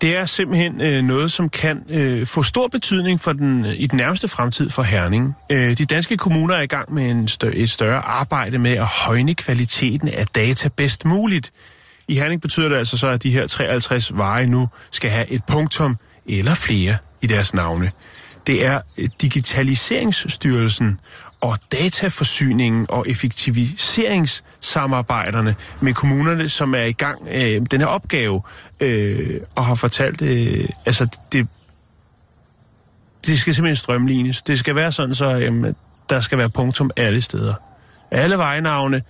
[0.00, 3.86] det er simpelthen øh, noget, som kan øh, få stor betydning for den øh, i
[3.86, 5.34] den nærmeste fremtid for Herning.
[5.50, 8.86] Øh, de danske kommuner er i gang med en stør, et større arbejde med at
[8.86, 11.52] højne kvaliteten af data bedst muligt.
[12.08, 15.44] I Herning betyder det altså så, at de her 53 veje nu skal have et
[15.44, 17.90] punktum eller flere i deres navne.
[18.46, 21.00] Det er øh, Digitaliseringsstyrelsen
[21.40, 28.42] og dataforsyningen og effektiviseringssamarbejderne med kommunerne, som er i gang øh, den her opgave,
[28.80, 31.48] øh, og har fortalt, øh, altså det,
[33.26, 34.42] det skal simpelthen strømlignes.
[34.42, 35.74] Det skal være sådan, så øh,
[36.10, 37.54] der skal være punktum alle steder.
[38.10, 39.02] Alle vejnavne,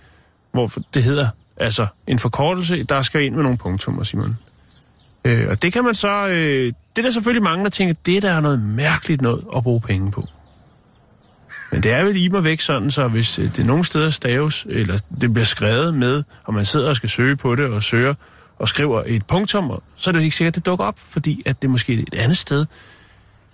[0.51, 4.37] hvor det hedder, altså en forkortelse, der skal ind med nogle punktummer, Simon.
[5.27, 8.23] Øh, og det kan man så, øh, det er der selvfølgelig mange, der tænker, det
[8.23, 10.27] der er noget mærkeligt noget at bruge penge på.
[11.71, 14.65] Men det er vel i mig væk sådan, så hvis det det nogle steder staves,
[14.69, 18.13] eller det bliver skrevet med, og man sidder og skal søge på det, og søger
[18.59, 21.61] og skriver et punktum, så er det ikke sikkert, at det dukker op, fordi at
[21.61, 22.65] det måske et andet sted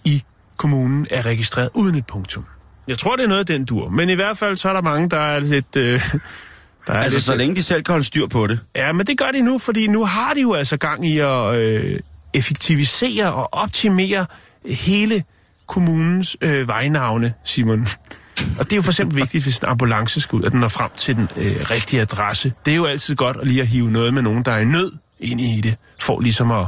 [0.04, 0.24] i
[0.58, 2.46] kommunen er registreret uden et punktum.
[2.88, 3.90] Jeg tror, det er noget af den dur.
[3.90, 5.76] Men i hvert fald, så er der mange, der er lidt...
[5.76, 6.02] Øh,
[6.88, 8.60] der er altså, lidt, så længe de selv kan holde styr på det.
[8.76, 11.56] Ja, men det gør de nu, fordi nu har de jo altså gang i at
[11.56, 12.00] øh,
[12.34, 14.26] effektivisere og optimere
[14.65, 15.24] hele
[15.67, 17.88] kommunens øh, vejnavne, Simon.
[18.60, 20.67] Og det er jo for eksempel vigtigt, hvis en ambulance skal ud, at den når
[20.67, 22.54] frem til den øh, rigtige adresse.
[22.65, 24.65] Det er jo altid godt at lige at hive noget med nogen, der er i
[24.65, 26.65] nød ind i det, for ligesom at...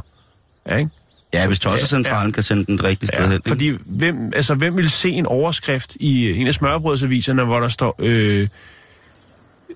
[0.68, 0.92] Ja, ikke?
[1.34, 3.42] Ja, hvis Tossecentralen ja, kan sende den rigtige sted ja, hen.
[3.48, 7.96] Fordi hvem, altså, hvem vil se en overskrift i en af smørbrødsaviserne, hvor der står,
[8.00, 8.48] øh,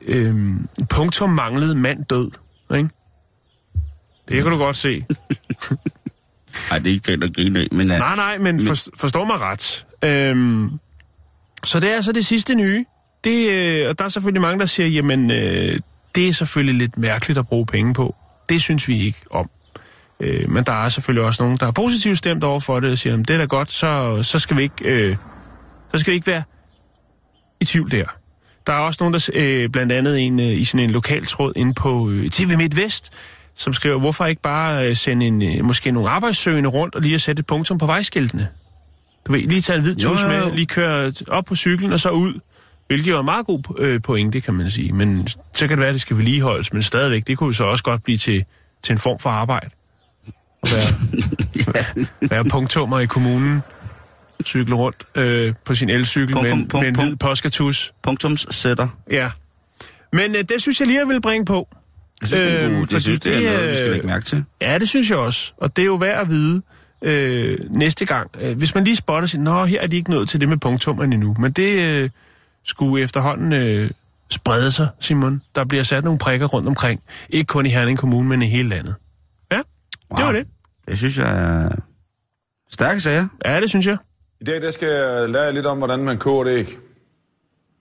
[0.02, 0.36] øh,
[0.90, 2.32] punktum manglet mand død,
[2.76, 2.90] ikke?
[4.28, 5.06] Det kan du godt se.
[6.70, 7.88] Nej, det er ikke det, der griner men...
[7.88, 8.68] Nej, nej, men, men...
[8.68, 9.86] For, forstår mig ret.
[10.04, 10.80] Øhm,
[11.64, 12.86] så det er altså det sidste nye.
[13.24, 15.80] Det, øh, og der er selvfølgelig mange, der siger, jamen, øh,
[16.16, 18.16] det er selvfølgelig lidt mærkeligt at bruge penge på.
[18.50, 19.50] Det synes vi ikke om.
[20.20, 22.98] Øh, men der er selvfølgelig også nogen, der er positivt stemt over for det, og
[22.98, 25.16] siger, at det er da godt, så, så, skal vi ikke, øh,
[25.94, 26.44] så skal vi ikke være
[27.62, 28.06] i tvivl der.
[28.68, 31.54] Der er også nogen, der øh, blandt andet en, øh, i sådan en lokal tråd
[31.56, 33.14] inde på øh, TV MidtVest,
[33.56, 37.16] som skriver, hvorfor ikke bare øh, sende en, øh, måske nogle arbejdssøgende rundt og lige
[37.16, 38.48] at sætte et punktum på vejskiltene?
[39.28, 42.10] Du ved, lige tage en hvid tus med, lige køre op på cyklen og så
[42.10, 42.40] ud.
[42.88, 44.94] Hvilket er meget god øh, pointe, kan man sige.
[44.94, 47.84] Men så kan det være, at det skal vedligeholdes, men stadigvæk, det kunne så også
[47.84, 48.46] godt blive til,
[48.84, 49.70] til en form for arbejde.
[50.64, 50.88] At være,
[51.76, 52.06] ja.
[52.36, 53.62] være punktummer i kommunen,
[54.46, 57.94] cykle rundt øh, på sin elcykel punktum, med, punkt, med en hvid påskatus.
[58.04, 58.88] Punktumssætter.
[59.12, 59.32] Ja.
[60.14, 61.68] Men øh, det synes jeg lige, jeg vil bringe på.
[62.22, 64.46] Jeg synes, det er, det, synes, det er noget, vi skal lægge mærke til.
[64.62, 65.54] Ja, det synes jeg også.
[65.58, 66.62] Og det er jo værd at vide
[67.02, 68.32] øh, næste gang.
[68.42, 70.58] Øh, hvis man lige spotter sig, nå, her er de ikke nået til det med
[70.58, 71.36] punktummerne endnu.
[71.40, 72.10] Men det øh,
[72.64, 73.90] skulle efterhånden øh,
[74.30, 75.42] sprede sig, Simon.
[75.56, 77.02] Der bliver sat nogle prikker rundt omkring.
[77.30, 78.96] Ikke kun i Herning Kommune, men i hele landet.
[79.52, 80.18] Ja, wow.
[80.18, 80.48] det var det.
[80.88, 81.70] Det synes jeg er
[82.72, 83.28] stærke sager.
[83.46, 83.98] Ja, det synes jeg.
[84.42, 86.78] I dag der skal jeg lære lidt om, hvordan man koger det æg.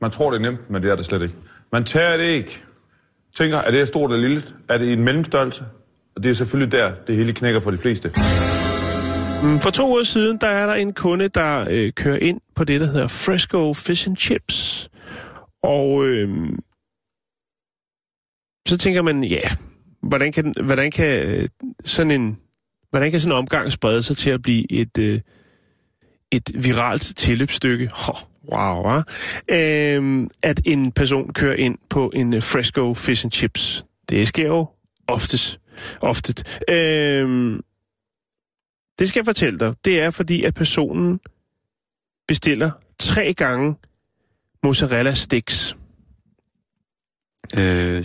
[0.01, 1.35] Man tror, det er nemt, men det er det slet ikke.
[1.73, 2.65] Man tager det æg,
[3.37, 4.43] tænker, er det stort eller lille?
[4.69, 5.65] Er det i en mellemstørrelse?
[6.17, 8.13] Og det er selvfølgelig der, det hele knækker for de fleste.
[9.43, 12.65] Mm, for to år siden, der er der en kunde, der øh, kører ind på
[12.65, 14.89] det, der hedder Fresco Fish and Chips.
[15.63, 16.49] Og øh,
[18.69, 19.49] så tænker man, ja,
[20.03, 21.49] hvordan kan, hvordan kan øh,
[21.85, 22.39] sådan en
[22.91, 25.21] hvordan kan sådan en omgang sprede sig til at blive et, øh,
[26.33, 27.91] et viralt tilløbsstykke?
[28.09, 29.03] Oh, wow, wow.
[29.49, 33.85] Øh, at en person kører ind på en uh, Fresco Fish and Chips.
[34.09, 34.67] Det sker jo
[35.07, 35.61] oftest.
[36.01, 36.61] Oftet.
[36.69, 37.59] Øh,
[38.99, 39.75] det skal jeg fortælle dig.
[39.85, 41.21] Det er fordi, at personen
[42.29, 43.75] bestiller tre gange
[44.63, 45.77] mozzarella sticks.
[47.57, 48.05] Øh,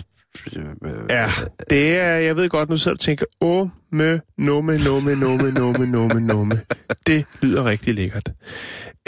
[1.10, 1.28] ja,
[1.70, 5.86] det er, jeg ved godt, nu sidder og tænker, åh, mø, numme, numme, numme, numme,
[5.86, 6.60] numme, numme.
[7.06, 8.32] Det lyder rigtig lækkert.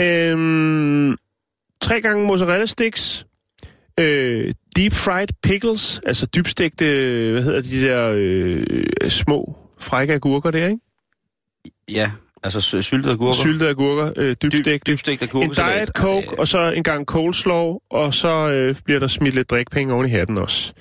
[0.00, 1.16] Øhm,
[1.80, 3.26] tre gange mozzarella sticks,
[4.00, 6.84] øh, deep fried pickles, altså dybstegte,
[7.32, 10.80] hvad hedder de der øh, små frække agurker der, ikke?
[11.90, 12.10] Ja,
[12.44, 13.42] altså syltede agurker.
[13.42, 14.70] Syltede agurker, øh, dybstegte.
[14.72, 15.64] Dyb, dybstegte agurker.
[15.64, 19.50] En diet coke, og så en gang coleslaw, og så øh, bliver der smidt lidt
[19.50, 20.72] drikpenge oven i hatten også.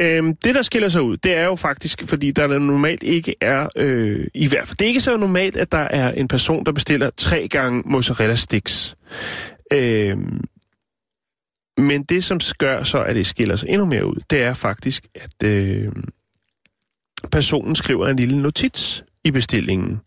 [0.00, 3.68] Øhm, det, der skiller sig ud, det er jo faktisk, fordi der normalt ikke er,
[3.76, 6.72] øh, i hvert fald, det er ikke så normalt, at der er en person, der
[6.72, 8.96] bestiller tre gange mozzarella sticks.
[9.72, 10.40] Øhm,
[11.78, 15.06] men det, som gør så, at det skiller sig endnu mere ud, det er faktisk,
[15.14, 15.92] at øh,
[17.32, 20.00] personen skriver en lille notits i bestillingen.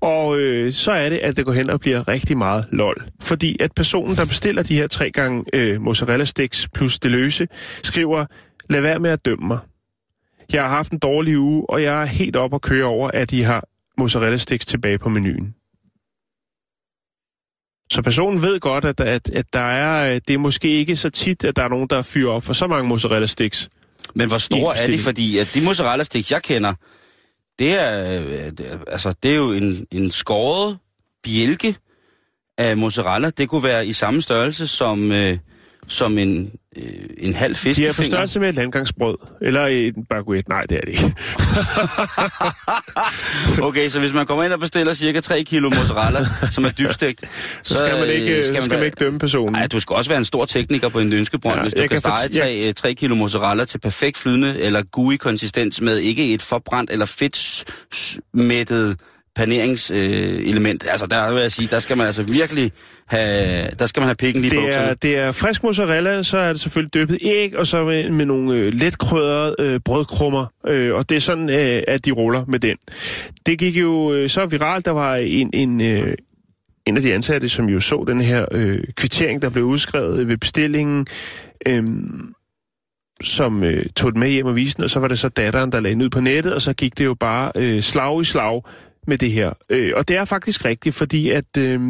[0.00, 3.04] Og øh, så er det, at det går hen og bliver rigtig meget lol.
[3.20, 7.48] Fordi at personen, der bestiller de her tre gange øh, mozzarella sticks plus det løse,
[7.82, 8.26] skriver,
[8.70, 9.58] lad være med at dømme mig.
[10.52, 13.30] Jeg har haft en dårlig uge, og jeg er helt op og køre over, at
[13.30, 15.54] de har mozzarella sticks tilbage på menuen.
[17.90, 21.10] Så personen ved godt, at, at, at der er, øh, det er måske ikke så
[21.10, 23.68] tit, at der er nogen, der fyrer op for så mange mozzarella sticks.
[24.14, 24.98] Men hvor store er de?
[24.98, 26.74] Fordi at de mozzarella sticks, jeg kender,
[27.62, 30.78] det er, øh, det altså, det er jo en, en skåret
[31.24, 31.76] bjælke
[32.58, 33.30] af mozzarella.
[33.30, 35.38] Det kunne være i samme størrelse som, øh,
[35.88, 36.84] som en, øh,
[37.18, 37.90] en halv De fiskefinger.
[37.90, 39.16] er på størrelse med et landgangsbrød.
[39.42, 40.48] Eller en baguette.
[40.50, 41.14] Nej, det er det ikke.
[43.62, 47.20] Okay, så hvis man kommer ind og bestiller cirka 3 kilo mozzarella, som er dybstegt,
[47.62, 49.52] Så skal man ikke, øh, skal man, skal man ikke dømme personen.
[49.52, 51.90] Nej, du skal også være en stor tekniker på en ønskebrønd, Ja, hvis du jeg
[51.90, 55.98] kan kan stege fort- 3, 3 kilo mozzarella til perfekt flydende eller gooey konsistens med
[55.98, 58.96] ikke et forbrændt eller fedtmættet
[59.36, 60.82] paneringselement.
[60.86, 62.70] Øh, altså der vil jeg sige, der skal man altså virkelig
[63.06, 64.96] have, der skal man have pikken lige Det er, bukserne.
[65.02, 68.26] det er frisk mozzarella, så er det selvfølgelig dyppet i æg, og så med, med
[68.26, 70.46] nogle øh, let krydrede øh, brødkrummer.
[70.68, 72.76] Øh, og det er sådan, øh, at de ruller med den.
[73.46, 76.14] Det gik jo øh, så viralt, der var en, en, øh,
[76.86, 80.36] en af de ansatte, som jo så den her øh, kvittering, der blev udskrevet ved
[80.36, 81.06] bestillingen,
[81.66, 81.82] øh,
[83.24, 85.72] som øh, tog den med hjem og viste den, og så var det så datteren,
[85.72, 88.24] der lagde den ud på nettet, og så gik det jo bare øh, slag i
[88.24, 88.62] slag
[89.06, 89.52] med det her.
[89.70, 91.80] Øh, og det er faktisk rigtigt, fordi at øh,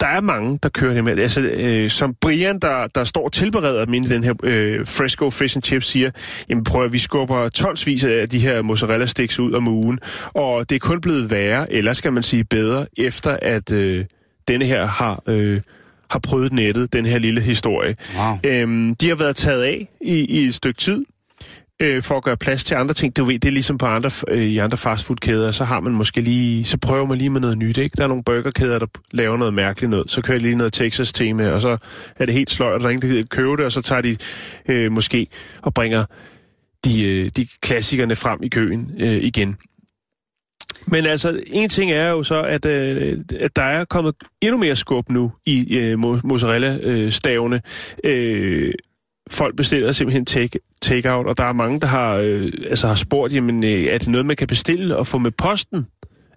[0.00, 1.18] der er mange, der kører det med.
[1.18, 4.86] Altså, øh, som Brian, der, der står og tilbereder dem inde i den her øh,
[4.86, 6.10] Fresco Fish and Chips, siger,
[6.48, 9.98] jamen prøv at vi skubber tonsvis af de her mozzarella sticks ud om ugen,
[10.34, 14.04] og det er kun blevet værre, eller skal man sige bedre, efter at øh,
[14.48, 15.22] denne her har...
[15.26, 15.60] Øh,
[16.10, 17.96] har prøvet nettet, den her lille historie.
[18.18, 18.52] Wow.
[18.52, 21.04] Øhm, de har været taget af i, i et stykke tid,
[21.80, 23.16] øh, for at gøre plads til andre ting.
[23.16, 26.20] Du ved, det er ligesom på andre, øh, i andre fastfoodkæder, så har man måske
[26.20, 27.96] lige, så prøver man lige med noget nyt, ikke?
[27.96, 30.10] Der er nogle burgerkæder, der laver noget mærkeligt noget.
[30.10, 31.76] Så kører de lige noget Texas-tema, og så
[32.16, 34.00] er det helt sløjt, og der er ingen, der gider købe det, og så tager
[34.00, 34.16] de
[34.68, 35.26] øh, måske
[35.62, 36.04] og bringer
[36.84, 39.56] de, øh, de klassikerne frem i køen øh, igen.
[40.86, 44.76] Men altså, en ting er jo så, at, øh, at der er kommet endnu mere
[44.76, 47.60] skub nu i øh, mozzarella-stavene.
[48.04, 48.72] Øh, øh,
[49.30, 53.34] folk bestiller simpelthen take, take-out, og der er mange, der har, øh, altså har spurgt,
[53.34, 55.86] jamen, øh, er det noget, man kan bestille og få med posten?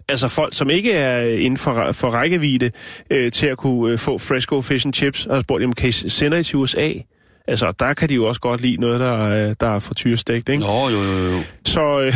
[0.08, 2.70] Altså folk, som ikke er inden for, for rækkevidde
[3.10, 5.88] øh, til at kunne øh, få Fresco Fish and Chips, og har spurgt, jamen, kan
[5.88, 6.92] I sende til USA?
[7.48, 10.62] Altså, der kan de jo også godt lide noget, der, er- der er frityrestegt, ikke?
[10.62, 11.40] Nå, jo, jo, jo.
[11.64, 12.14] Så øh,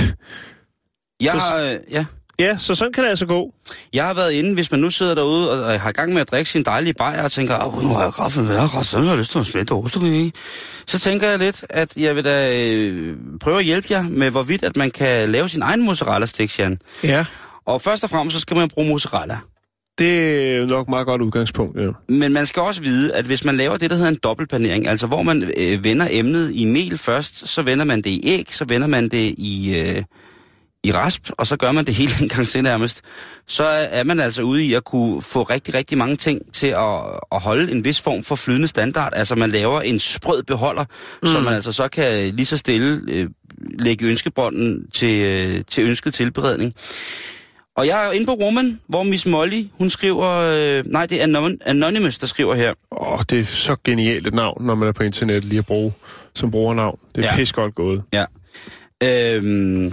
[1.22, 2.04] Jeg Så- har, øh, ja,
[2.40, 3.54] ja, så sådan kan det altså gå.
[3.92, 6.50] Jeg har været inde, hvis man nu sidder derude og i gang med at drikke
[6.50, 9.18] sin dejlige bajer og tænker, åh, nu har jeg kraft med ret, så har jeg
[9.18, 10.34] lyst til at smelte ostermælk.
[10.86, 14.62] Så tænker jeg lidt, at jeg vil da øh, prøve at hjælpe jer med, hvorvidt
[14.62, 16.78] at man kan lave sin egen mozzarella sticks, Jan.
[17.04, 17.24] Ja.
[17.66, 19.38] Og først og fremmest, så skal man bruge mozzarella.
[19.98, 21.88] Det er nok et meget godt udgangspunkt, ja.
[22.08, 25.06] Men man skal også vide, at hvis man laver det, der hedder en dobbeltpanering, altså
[25.06, 28.64] hvor man øh, vender emnet i mel først, så vender man det i æg, så
[28.68, 30.02] vender man det i, øh,
[30.84, 33.02] i rasp, og så gør man det hele en gang til nærmest,
[33.46, 37.00] så er man altså ude i at kunne få rigtig, rigtig mange ting til at,
[37.32, 39.12] at holde en vis form for flydende standard.
[39.16, 40.84] Altså man laver en sprød beholder,
[41.22, 41.28] mm.
[41.28, 43.28] som man altså så kan lige så stille øh,
[43.78, 46.74] lægge ønskebånden til, øh, til ønsket tilberedning.
[47.76, 50.26] Og jeg er inde på Woman, hvor Miss Molly, hun skriver...
[50.26, 52.72] Øh, nej, det er Anon- Anonymous, der skriver her.
[53.00, 55.92] Åh, det er så genialt et navn, når man er på internet lige at bruge
[56.34, 56.98] som brugernavn.
[57.14, 57.36] Det er ja.
[57.36, 58.02] pis godt gået.
[58.12, 58.24] Ja.
[59.04, 59.92] Øhm,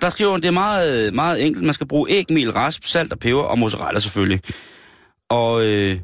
[0.00, 1.64] der skriver hun, det er meget, meget enkelt.
[1.64, 4.40] Man skal bruge æg, mel, rasp, salt og peber og mozzarella selvfølgelig.
[5.28, 6.00] Og øh,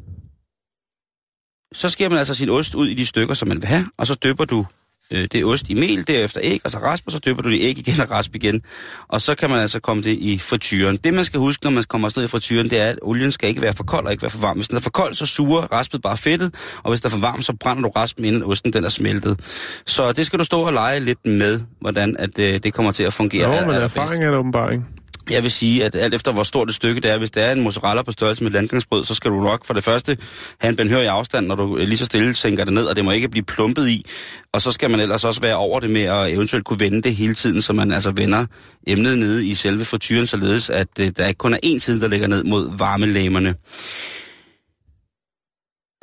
[1.72, 4.06] så skærer man altså sin ost ud i de stykker, som man vil have, og
[4.06, 4.66] så dypper du
[5.10, 7.58] øh, det ost i mel, derefter æg, og så rasp, og så dypper du det
[7.62, 8.62] æg igen og rasp igen.
[9.08, 10.96] Og så kan man altså komme det i frityren.
[10.96, 13.48] Det man skal huske, når man kommer afsted i frityren, det er, at olien skal
[13.48, 14.56] ikke være for kold og ikke være for varm.
[14.56, 17.18] Hvis den er for kold, så suger raspet bare fedtet, og hvis den er for
[17.18, 19.40] varm, så brænder du raspen, inden osten den er smeltet.
[19.86, 23.02] Så det skal du stå og lege lidt med, hvordan at, øh, det kommer til
[23.02, 23.54] at fungere.
[23.54, 24.84] Jo, men erfaring er det åbenbart, ikke?
[25.30, 27.52] Jeg vil sige, at alt efter hvor stort et stykke det er, hvis det er
[27.52, 30.18] en mozzarella på størrelse med et landgangsbrød, så skal du nok for det første
[30.60, 33.04] have en i afstand, når du øh, lige så stille sænker det ned, og det
[33.04, 34.06] må ikke blive plumpet i.
[34.52, 37.16] Og så skal man ellers også være over det med at eventuelt kunne vende det
[37.16, 38.46] hele tiden, så man altså vender
[38.86, 42.08] emnet nede i selve frityren, således at øh, der ikke kun er én side, der
[42.08, 43.54] ligger ned mod varmelæmerne.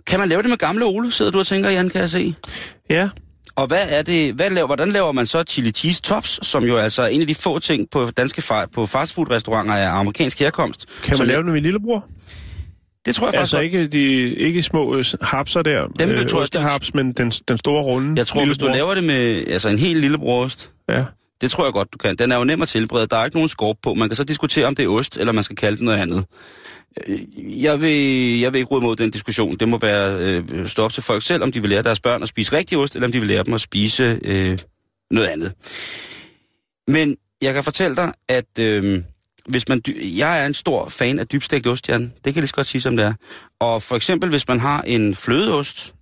[0.08, 2.36] Kan man lave det med gamle Ole, sidder du og tænker, Jan, kan jeg se?
[2.90, 3.10] Ja,
[3.56, 6.78] og hvad er det, hvad laver, hvordan laver man så chili cheese tops, som jo
[6.78, 10.86] altså er en af de få ting på danske på fastfood-restauranter af amerikansk herkomst?
[11.04, 12.06] kan man lave det med lillebror?
[13.06, 16.40] Det tror jeg faktisk Altså ikke de ikke små øh, hapser der, Dem øh, tror
[16.40, 19.70] jeg, ostehaps, men den, den store runde Jeg tror, hvis du laver det med altså
[19.70, 21.04] en helt lille brost, Ja.
[21.42, 22.16] det tror jeg godt, du kan.
[22.16, 23.08] Den er jo nem at tilberede.
[23.08, 23.94] Der er ikke nogen skorp på.
[23.94, 26.26] Man kan så diskutere, om det er ost, eller man skal kalde det noget andet.
[27.38, 29.56] Jeg vil, jeg vil ikke råde mod den diskussion.
[29.56, 32.24] Det må være øh, stå op til folk selv, om de vil lære deres børn
[32.24, 34.58] at spise rigtig ost, eller om de vil lære dem at spise øh,
[35.12, 35.54] noget andet.
[36.88, 39.04] Men jeg kan fortælle dig, at øh,
[39.48, 42.02] hvis man, jeg er en stor fan af dybstegt ost, Jan.
[42.02, 43.14] Det kan jeg lige så godt sige, som det er.
[43.60, 45.94] Og for eksempel, hvis man har en flødeost,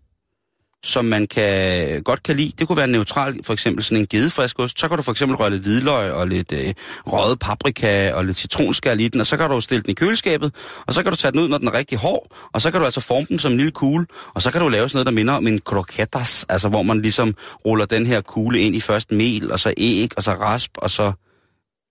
[0.83, 2.51] som man kan, godt kan lide.
[2.59, 4.79] Det kunne være neutral, for eksempel sådan en gedefrisk ost.
[4.79, 6.73] Så kan du for eksempel røre lidt hvidløg og lidt øh,
[7.07, 10.55] røget paprika og lidt citronskal i den, og så kan du stille den i køleskabet,
[10.87, 12.79] og så kan du tage den ud, når den er rigtig hård, og så kan
[12.79, 15.05] du altså forme den som en lille kugle, og så kan du lave sådan noget,
[15.05, 18.79] der minder om en croquetas, altså hvor man ligesom ruller den her kugle ind i
[18.79, 21.11] først mel, og så æg, og så rasp, og så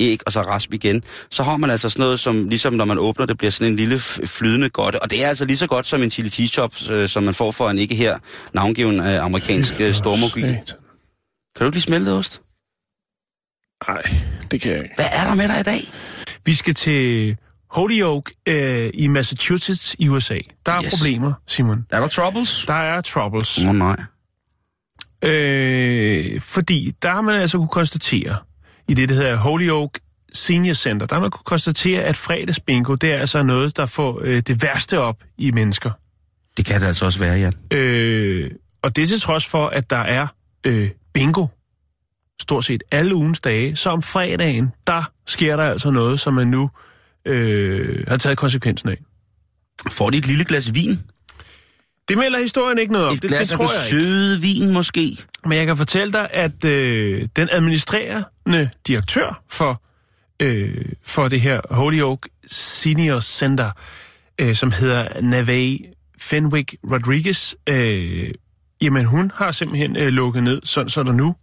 [0.01, 1.03] æg, og så rasp igen.
[1.31, 3.77] Så har man altså sådan noget, som ligesom når man åbner det, bliver sådan en
[3.77, 5.03] lille flydende godte.
[5.03, 7.35] Og det er altså lige så godt som en chili cheese chops, øh, som man
[7.35, 8.19] får for en ikke her
[8.55, 10.43] navngiven øh, amerikansk øh, stormobil.
[10.43, 10.65] Satan.
[11.57, 12.41] Kan du ikke lige smelte ost?
[13.89, 14.03] Nej,
[14.51, 14.95] det kan jeg ikke.
[14.97, 15.81] Hvad er der med dig i dag?
[16.45, 17.37] Vi skal til
[17.71, 20.39] Holyoke øh, i Massachusetts i USA.
[20.67, 20.95] Der er Yes.
[20.97, 21.87] problemer, Simon.
[21.91, 22.65] Er der troubles?
[22.67, 23.59] Der er troubles.
[23.59, 23.97] Åh oh, nej.
[25.25, 28.37] Øh, fordi der har man altså kunne konstatere,
[28.91, 30.01] i det, der hedder Holyoke
[30.33, 34.21] Senior Center, der har man kunne konstatere, at fredagsbingo, det er altså noget, der får
[34.23, 35.91] øh, det værste op i mennesker.
[36.57, 37.53] Det kan det altså også være, Jan.
[37.71, 38.51] Øh,
[38.83, 40.27] og det til trods for, at der er
[40.67, 41.47] øh, bingo
[42.43, 46.49] stort set alle ugens dage, så om fredagen, der sker der altså noget, som man
[46.49, 46.71] nu
[47.25, 48.97] øh, har taget konsekvensen af.
[49.91, 50.99] Får de et lille glas vin?
[52.09, 53.15] Det melder historien ikke noget om.
[53.15, 54.09] Et Det, det glas af tror den jeg ikke.
[54.09, 55.17] søde vin måske?
[55.45, 59.83] Men jeg kan fortælle dig, at øh, den administrerende direktør for,
[60.41, 63.71] øh, for det her Holyoke Senior Center,
[64.41, 65.79] øh, som hedder Nave
[66.19, 68.31] Fenwick Rodriguez, øh,
[68.83, 71.35] jamen hun har simpelthen øh, lukket ned, sådan så der nu,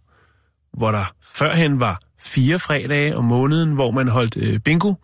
[0.72, 4.94] hvor der førhen var fire fredage om måneden, hvor man holdt øh, bingo,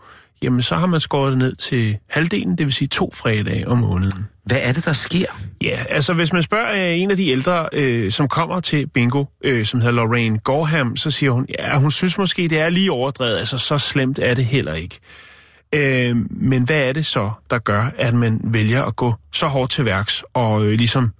[0.42, 3.78] jamen så har man skåret det ned til halvdelen, det vil sige to fredage om
[3.78, 4.26] måneden.
[4.44, 5.26] Hvad er det, der sker?
[5.62, 9.24] Ja, altså hvis man spørger øh, en af de ældre, øh, som kommer til bingo,
[9.44, 12.92] øh, som hedder Lorraine Gorham, så siger hun, ja, hun synes måske, det er lige
[12.92, 14.98] overdrevet, altså så slemt er det heller ikke.
[15.74, 19.70] Øh, men hvad er det så, der gør, at man vælger at gå så hårdt
[19.70, 21.12] til værks og øh, ligesom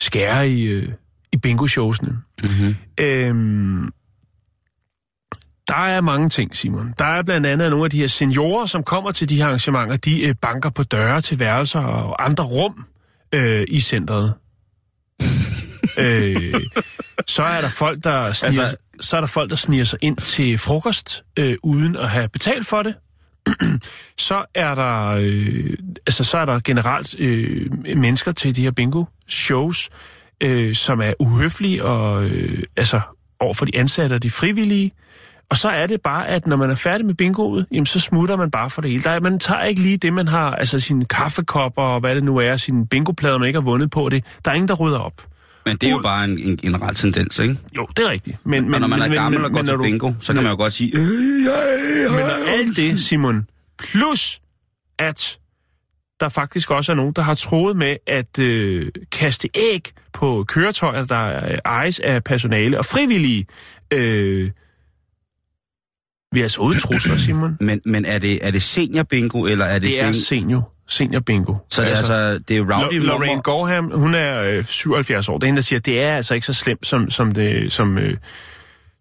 [0.00, 0.88] skære i, øh,
[1.32, 2.10] i bingo-showsene?
[2.42, 2.76] Mm-hmm.
[2.98, 3.92] Øhm,
[5.70, 6.94] der er mange ting, Simon.
[6.98, 9.96] Der er blandt andet nogle af de her seniorer, som kommer til de her arrangementer,
[9.96, 12.84] de øh, banker på døre til værelser og andre rum
[13.34, 14.34] øh, i centret.
[15.98, 16.54] øh,
[17.26, 20.16] så er der folk, der sniger, Altså- så er der folk, der sniger sig ind
[20.16, 22.94] til frokost øh, uden at have betalt for det.
[24.28, 29.04] så er der øh, altså så er der generelt øh, mennesker til de her bingo
[29.28, 29.90] shows,
[30.40, 33.00] øh, som er uhøflige og øh, altså
[33.40, 34.92] over for de ansatte og de frivillige.
[35.50, 38.36] Og så er det bare, at når man er færdig med bingoet, jamen så smutter
[38.36, 39.02] man bare for det hele.
[39.02, 42.24] Der, er- man tager ikke lige det, man har, altså sine kaffekopper og hvad det
[42.24, 44.24] nu er, sine bingoplader, man ikke har vundet på det.
[44.44, 45.26] Der er ingen, der rydder op.
[45.66, 47.56] Men det er jo bare en, en generel tendens, ikke?
[47.76, 48.36] Jo, det er rigtigt.
[48.46, 50.32] Men, Men, når man men, er gammel men, og går men, til du- bingo, så
[50.32, 53.46] kan man jo godt sige, øh, jeg, Men når alt det, Simon,
[53.78, 54.40] plus
[54.98, 55.38] at
[56.20, 61.04] der faktisk også er nogen, der har troet med at øh, kaste æg på køretøjer,
[61.04, 63.46] der øh, ejes af personale og frivillige,
[63.92, 64.50] øh,
[66.32, 67.56] vi er altså ude trusler, Simon.
[67.60, 70.18] Men, men er det, er det senior bingo, eller er det, Det er bingo?
[70.24, 71.54] senior, senior bingo.
[71.70, 73.42] Så det er altså, det er rowdy Lo- Lorraine.
[73.42, 75.38] Gorham, hun er øh, 77 år.
[75.38, 77.72] Det er hende, der siger, at det er altså ikke så slemt, som, som, det,
[77.72, 78.16] som, øh,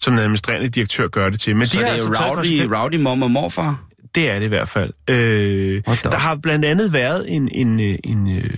[0.01, 1.55] som den administrerende direktør gør det til.
[1.55, 3.83] Men Så de det er altså rowdy, rowdy mom og morfar?
[4.15, 4.93] Det er det i hvert fald.
[5.09, 8.49] Øh, der har blandt andet været en, en, øh, en, øh,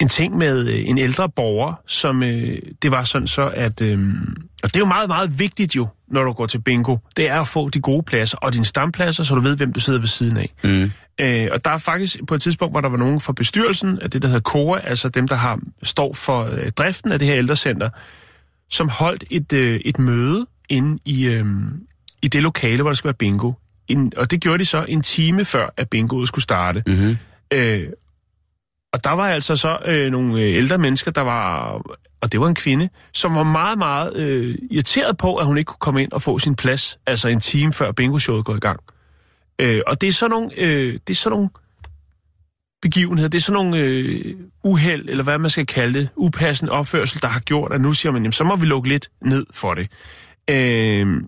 [0.00, 3.80] en ting med øh, en ældre borger, som øh, det var sådan så, at...
[3.80, 3.98] Øh,
[4.62, 6.96] og det er jo meget, meget vigtigt jo, når du går til bingo.
[7.16, 9.80] Det er at få de gode pladser og dine stampladser, så du ved, hvem du
[9.80, 10.52] sidder ved siden af.
[10.64, 10.90] Mm.
[11.20, 14.10] Øh, og der er faktisk på et tidspunkt, hvor der var nogen fra bestyrelsen af
[14.10, 17.36] det, der hedder KOA, altså dem, der har står for øh, driften af det her
[17.36, 17.90] ældrecenter,
[18.70, 21.44] som holdt et, øh, et møde inde i, øh,
[22.22, 23.52] i det lokale, hvor der skal være bingo.
[23.88, 26.82] En, og det gjorde de så en time før, at bingoet skulle starte.
[26.86, 27.16] Mm-hmm.
[27.52, 27.86] Øh,
[28.92, 31.72] og der var altså så øh, nogle øh, ældre mennesker, der var,
[32.20, 35.68] og det var en kvinde, som var meget, meget øh, irriteret på, at hun ikke
[35.68, 38.80] kunne komme ind og få sin plads, altså en time før bingo-showet går i gang.
[39.58, 41.50] Øh, og det er sådan nogle, øh, det er sådan nogle
[42.82, 44.34] begivenheder, det er sådan nogle øh,
[44.64, 48.12] uheld, eller hvad man skal kalde det, upassende opførsel, der har gjort, at nu siger
[48.12, 49.90] man, jamen, så må vi lukke lidt ned for det.
[50.50, 51.22] Øh,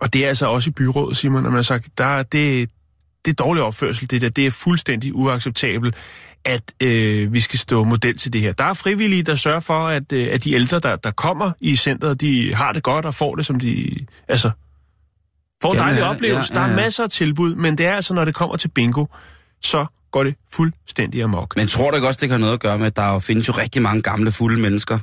[0.00, 2.70] og det er altså også i byrådet, Simon, når man har sagt, der, det,
[3.24, 4.28] det er dårlig opførsel, det der.
[4.28, 5.94] Det er fuldstændig uacceptabelt,
[6.44, 8.52] at øh, vi skal stå model til det her.
[8.52, 11.76] Der er frivillige, der sørger for, at, øh, at de ældre, der, der kommer i
[11.76, 13.94] centret, de har det godt og får det, som de...
[14.28, 14.50] Altså,
[15.62, 16.54] får en dejlig oplevelse.
[16.54, 16.84] Ja, ja, Der er ja.
[16.84, 19.06] masser af tilbud, men det er altså, når det kommer til bingo,
[19.62, 21.56] så går det fuldstændig amok.
[21.56, 23.52] Men tror du ikke også, det kan noget at gøre med, at der findes jo
[23.52, 24.98] rigtig mange gamle fulde mennesker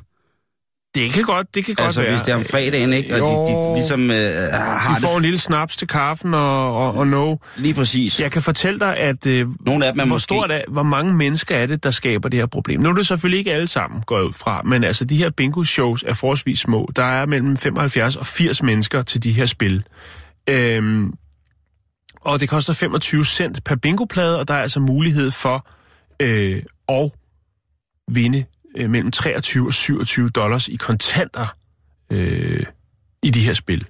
[0.95, 2.15] Det kan godt, det kan Altså, godt være.
[2.15, 3.13] hvis det er om fredagen, ikke?
[3.15, 3.73] Og de, de, Jo.
[3.75, 4.17] ligesom øh,
[4.53, 7.35] har De får en det lille snaps til kaffen og, og, og no.
[7.57, 8.21] lige præcis.
[8.21, 10.23] Jeg kan fortælle dig, at øh, Nogle af dem er hvor måske...
[10.23, 12.81] stort er, hvor mange mennesker er det, der skaber det her problem.
[12.81, 16.03] Nu er det selvfølgelig ikke alle sammen, går ud fra, men altså de her bingo-shows
[16.07, 16.89] er forholdsvis små.
[16.95, 19.83] Der er mellem 75 og 80 mennesker til de her spil.
[20.49, 21.13] Øhm,
[22.21, 25.67] og det koster 25 cent per bingoplade, og der er altså mulighed for
[26.21, 27.11] øh, at
[28.11, 28.45] vinde
[28.77, 31.55] øh, mellem 23 og 27 dollars i kontanter
[32.11, 32.63] øh,
[33.23, 33.85] i de her spil.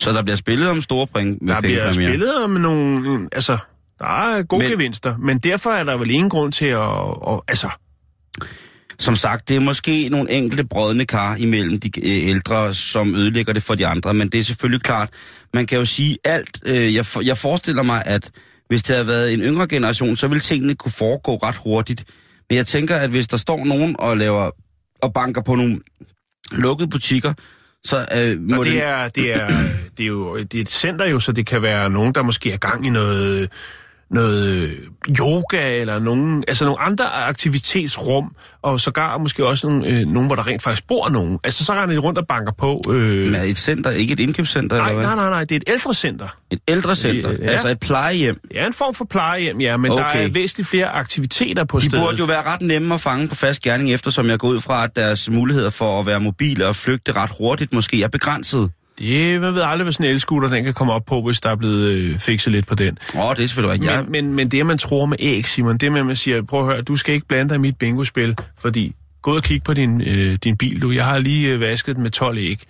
[0.00, 3.10] Så der bliver spillet om store penge Der bliver spillet om nogle...
[3.10, 3.58] øh, Altså,
[3.98, 6.80] der er gode Men- men, gevinster, men derfor er der vel ingen grund til at...
[7.28, 7.68] at altså,
[8.98, 13.52] Som sagt, det er måske nogle enkelte brødne kar imellem de øh, ældre, som ødelægger
[13.52, 15.10] det for de andre, men det er selvfølgelig klart,
[15.54, 16.58] man kan jo sige alt.
[16.64, 18.30] Øh, jeg, jeg forestiller mig, at
[18.68, 22.04] hvis det havde været en yngre generation, så ville tingene kunne foregå ret hurtigt.
[22.52, 24.50] Jeg tænker, at hvis der står nogen og laver
[25.02, 25.80] og banker på nogle
[26.52, 27.32] lukkede butikker,
[27.84, 28.72] så øh, må det...
[28.72, 29.48] det er, det, er,
[29.96, 32.52] det er jo det er et center jo, så det kan være nogen, der måske
[32.52, 33.52] er gang i noget,
[34.12, 34.74] noget
[35.18, 40.36] yoga, eller nogen, altså nogle andre aktivitetsrum, og sågar måske også nogle, øh, nogen, hvor
[40.36, 41.38] der rent faktisk bor nogen.
[41.44, 42.82] Altså, så render de rundt og banker på.
[42.90, 45.06] Øh, Er et center, ikke et indkøbscenter, nej, eller hvad?
[45.08, 46.28] nej, nej, nej, det er et ældrecenter.
[46.50, 47.46] Et ældrecenter, Ja.
[47.46, 48.40] altså et plejehjem.
[48.54, 50.02] Er en form for plejehjem, ja, men okay.
[50.02, 52.04] der er væsentligt flere aktiviteter på De stedet.
[52.04, 54.84] burde jo være ret nemme at fange på fast gerning, eftersom jeg går ud fra,
[54.84, 58.70] at deres muligheder for at være mobile og flygte ret hurtigt måske er begrænset.
[58.98, 61.50] Det, man ved aldrig, hvad sådan en elskutter den kan komme op på, hvis der
[61.50, 62.98] er blevet øh, fikset lidt på den.
[63.14, 63.92] Åh, oh, det er selvfølgelig rigtigt.
[63.92, 66.42] Ja, Men, men, men det, man tror med æg, Simon, det med, at man siger,
[66.42, 69.62] prøv at høre, du skal ikke blande dig i mit bingospil, fordi gå og kig
[69.62, 70.90] på din, øh, din bil, du.
[70.90, 72.60] Jeg har lige øh, vasket den med 12 æg,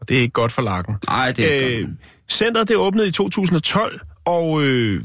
[0.00, 0.96] og det er ikke godt for lakken.
[1.08, 1.90] Nej, det er Øh, godt.
[2.28, 5.02] centret det åbnede i 2012, og øh,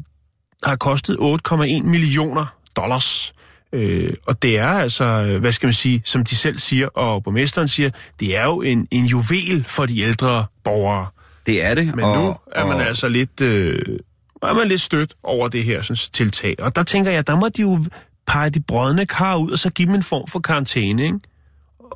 [0.64, 1.18] har kostet
[1.52, 2.46] 8,1 millioner
[2.76, 3.34] dollars.
[3.76, 7.68] Øh, og det er altså, hvad skal man sige, som de selv siger, og borgmesteren
[7.68, 11.08] siger, det er jo en, en juvel for de ældre borgere.
[11.46, 11.96] det er det.
[11.96, 14.00] Men og, nu er man og, altså lidt, øh,
[14.42, 16.56] er man lidt stødt over det her sådan, tiltag.
[16.60, 17.86] Og der tænker jeg, der må de jo
[18.28, 21.20] pege de brødne kar ud, og så give dem en form for karantæne, ikke?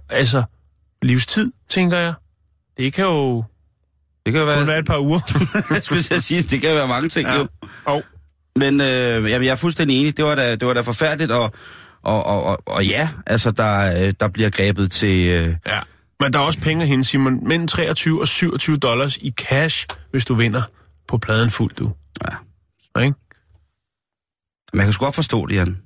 [0.10, 0.44] Altså,
[1.02, 2.14] livstid, tænker jeg.
[2.78, 3.44] Det kan jo
[4.26, 5.20] Det kan jo være, være et par uger.
[5.74, 7.38] jeg skulle sige, det kan være mange ting ja.
[7.38, 7.48] jo.
[7.86, 8.04] Og,
[8.60, 10.18] Men øh, jamen, jeg er fuldstændig enig.
[10.18, 11.54] Det var da, det var da forfærdeligt, og,
[12.04, 15.28] og, og, og, og ja, altså der, øh, der bliver grebet til...
[15.28, 15.80] Øh, ja.
[16.20, 17.48] Men der er også penge at hente, Simon.
[17.48, 20.62] Mellem 23 og 27 dollars i cash, hvis du vinder
[21.08, 21.92] på pladen fuldt, du.
[22.26, 22.36] Ja.
[23.02, 23.16] Ikke?
[24.74, 25.78] man kan sgu godt forstå det, Jan.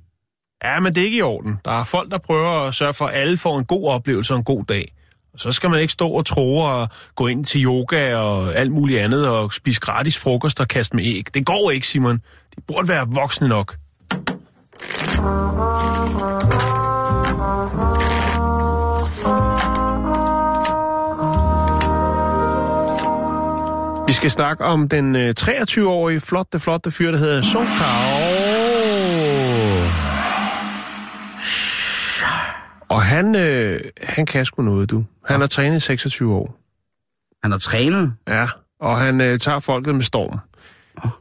[0.63, 1.55] Ja, men det er ikke i orden.
[1.65, 4.38] Der er folk, der prøver at sørge for, at alle får en god oplevelse og
[4.38, 4.93] en god dag.
[5.34, 8.72] Og så skal man ikke stå og tro og gå ind til yoga og alt
[8.72, 11.34] muligt andet og spise gratis frokost og kaste med æg.
[11.34, 12.22] Det går ikke, Simon.
[12.56, 13.76] De burde være voksne nok.
[24.08, 27.68] Vi skal snakke om den øh, 23-årige flotte, flotte fyr, der hedder Song
[33.04, 35.06] Og han, øh, han kan sgu noget, du.
[35.26, 36.58] Han har trænet i 26 år.
[37.43, 38.14] Han har trænet.
[38.28, 38.47] Ja,
[38.80, 40.39] og han øh, tager folket med storm.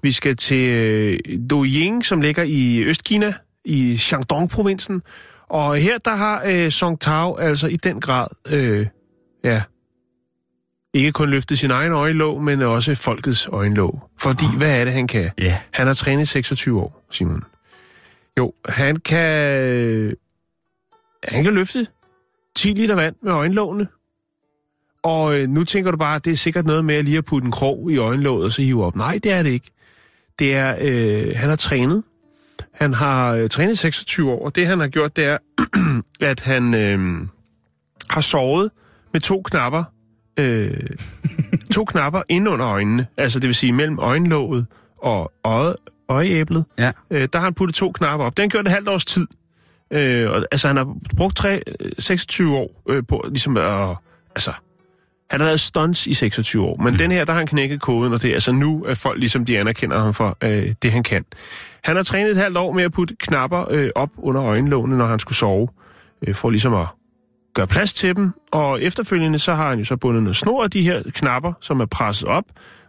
[0.03, 1.19] Vi skal til øh,
[1.51, 5.03] Doying, som ligger i Østkina, i Shandong-provinsen.
[5.49, 8.87] Og her, der har øh, Song Tao altså i den grad, øh,
[9.45, 9.63] ja,
[10.95, 14.11] ikke kun løftet sin egen øjenlåg, men også folkets øjenlåg.
[14.21, 15.31] Fordi, hvad er det, han kan?
[15.39, 15.59] Ja.
[15.71, 17.43] Han har trænet i 26 år, Simon.
[18.39, 20.17] Jo, han kan...
[21.25, 21.87] Han kan løfte
[22.57, 23.87] 10 liter vand med øjenlågene.
[25.03, 27.25] Og øh, nu tænker du bare, at det er sikkert noget med at lige at
[27.25, 28.97] putte en krog i øjenlåget og så hive op.
[28.97, 29.71] Nej, det er det ikke.
[30.39, 32.03] Det er, øh, han har trænet.
[32.75, 35.39] Han har øh, trænet i 26 år, og det han har gjort, det er,
[36.31, 37.27] at han øh,
[38.11, 38.71] har sovet
[39.13, 39.85] med to knapper.
[40.37, 40.81] Øh,
[41.75, 43.07] to knapper ind under øjnene.
[43.17, 44.67] Altså det vil sige mellem øjenlåget
[44.99, 45.75] og øje,
[46.09, 46.65] øjeæblet.
[46.79, 46.93] Ja.
[47.11, 48.37] Øh, der har han puttet to knapper op.
[48.37, 49.27] Det har han gjort et halvt års tid.
[49.93, 53.97] Øh, og, altså han har brugt tre, øh, 26 år øh, på ligesom at...
[54.35, 54.53] Altså,
[55.31, 56.99] han har lavet stunts i 26 år, men mm.
[56.99, 59.45] den her, der har han knækket koden, og det er altså nu, at folk ligesom
[59.45, 61.25] de anerkender ham for øh, det, han kan.
[61.85, 65.07] Han har trænet et halvt år med at putte knapper øh, op under øjenlågene, når
[65.07, 65.69] han skulle sove,
[66.27, 66.87] øh, for ligesom at
[67.55, 68.31] gøre plads til dem.
[68.53, 71.81] Og efterfølgende, så har han jo så bundet noget snor af de her knapper, som
[71.81, 72.45] er presset op,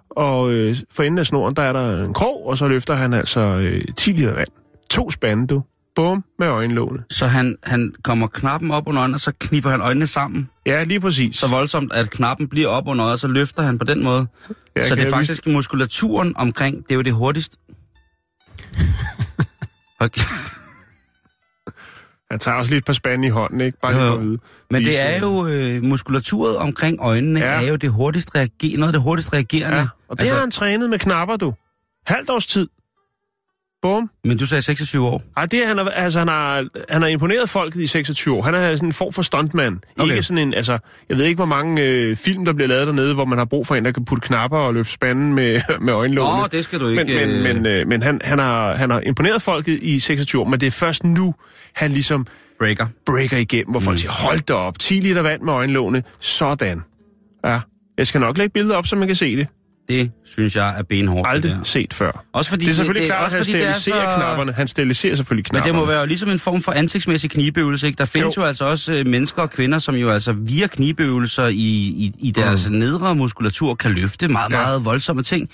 [0.10, 3.14] og øh, for enden af snoren, der er der en krog, og så løfter han
[3.14, 4.50] altså øh, 10 liter vand.
[4.90, 5.64] To spande, du.
[5.96, 7.04] Bum, med øjenlågene.
[7.10, 10.50] Så han, han kommer knappen op under øjnene, og så kniber han øjnene sammen.
[10.66, 11.36] Ja, lige præcis.
[11.36, 14.28] Så voldsomt, at knappen bliver op under øjet, og så løfter han på den måde.
[14.76, 17.58] Ja, så det er faktisk muskulaturen omkring, det er jo det hurtigste.
[20.00, 20.22] Okay.
[22.32, 23.78] Han tager også lige et par spande i hånden, ikke?
[23.82, 24.38] Bare lige for at vide.
[24.70, 27.46] Men det Vise, er jo, øh, muskulaturet omkring øjnene Ja.
[27.46, 29.78] er jo det hurtigst reager, noget af det hurtigst reagerende.
[29.78, 31.54] Ja, og det altså, har han trænet med knapper, du.
[32.08, 32.68] Halvt års tid.
[33.84, 34.10] Bum.
[34.24, 35.24] Men du sagde 26 år.
[35.38, 38.42] Ej, det er, han, er, altså, han, har, han har imponeret folket i 26 år.
[38.42, 39.80] Han er sådan en form for stuntman.
[40.00, 40.12] Okay.
[40.12, 40.78] Ikke sådan en, altså,
[41.10, 43.68] jeg ved ikke, hvor mange øh, film, der bliver lavet dernede, hvor man har brug
[43.68, 46.42] for en, der kan putte knapper og løfte spanden med, med øjenlågene.
[46.42, 47.04] Nå, det skal du ikke...
[47.06, 50.42] Men, men, øh, men, øh, men han, han, har, han har imponeret folket i 26
[50.42, 51.36] år, men det er først nu,
[51.76, 52.28] han ligesom
[52.60, 52.88] breaker.
[53.06, 53.98] breaker igennem, hvor folk Mm.
[53.98, 56.82] siger, hold da op, 10 liter vand med øjenlågene, sådan.
[57.46, 57.60] Ja,
[57.98, 59.48] jeg skal nok lægge billeder op, så man kan se det.
[59.90, 61.28] Det synes jeg er benhårdt.
[61.28, 62.26] det Aldrig set før.
[62.34, 64.54] Også fordi Det er selvfølgelig det, klart, at han er steriliserer så- knapperne.
[64.54, 65.80] Han steriliserer selvfølgelig Men knapperne.
[65.80, 67.98] det må være ligesom en form for ansigtsmæssig knibeøvelse, ikke?
[67.98, 68.46] Der findes jo, Jo.
[68.46, 72.32] jo altså også øh, mennesker og kvinder, som jo altså via knibeøvelser i, i, i
[72.32, 72.76] deres mm.
[72.76, 74.56] nedre muskulatur kan løfte meget, Ja.
[74.58, 75.50] meget voldsomme ting.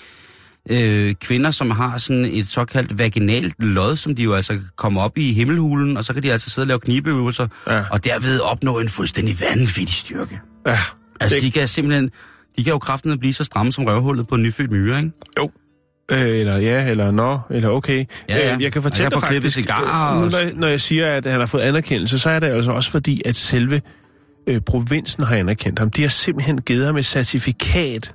[0.70, 5.18] Øh, kvinder, som har sådan et såkaldt vaginalt lod, som de jo altså kommer op
[5.18, 7.82] i himmelhulen, og så kan de altså sidde og lave knibeøvelser, Ja.
[7.90, 10.40] og derved opnå en fuldstændig vanvittig styrke.
[10.66, 10.78] Ja,
[11.20, 12.10] Altså, det, de kan simpelthen,
[12.58, 15.10] de kan jo kraften blive så stramme som røvhullet på en nyfødt myre, ikke?
[15.38, 15.50] Jo.
[16.12, 18.04] Øh, eller ja, eller nå, eller okay.
[18.28, 18.54] Ja, ja.
[18.56, 21.06] Øh, jeg kan fortælle jeg dig faktisk, cigarer øh, nu, når, jeg- når jeg siger,
[21.06, 23.80] at han har fået anerkendelse, så er det altså også fordi, at selve
[24.46, 25.90] øh, provinsen har anerkendt ham.
[25.90, 28.14] De har simpelthen givet ham et certifikat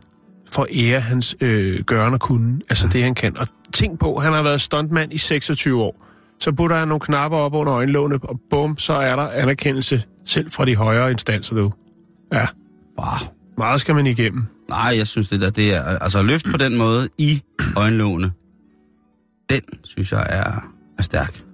[0.50, 3.38] for at ære hans øh, gørne og kunne, altså det han kan.
[3.38, 6.06] Og tænk på, han har været stuntmand i 26 år.
[6.40, 10.52] Så putter han nogle knapper op under øjenlågene, og bum, så er der anerkendelse selv
[10.52, 11.72] fra de højere instanser, du.
[12.34, 12.46] Ja,
[13.00, 13.08] Wow.
[13.58, 14.44] Meget skal man igennem.
[14.70, 17.42] Nej, jeg synes det der, det er, altså løft på den måde i
[17.76, 18.32] øjenlågene,
[19.50, 21.46] den synes jeg er, er stærk.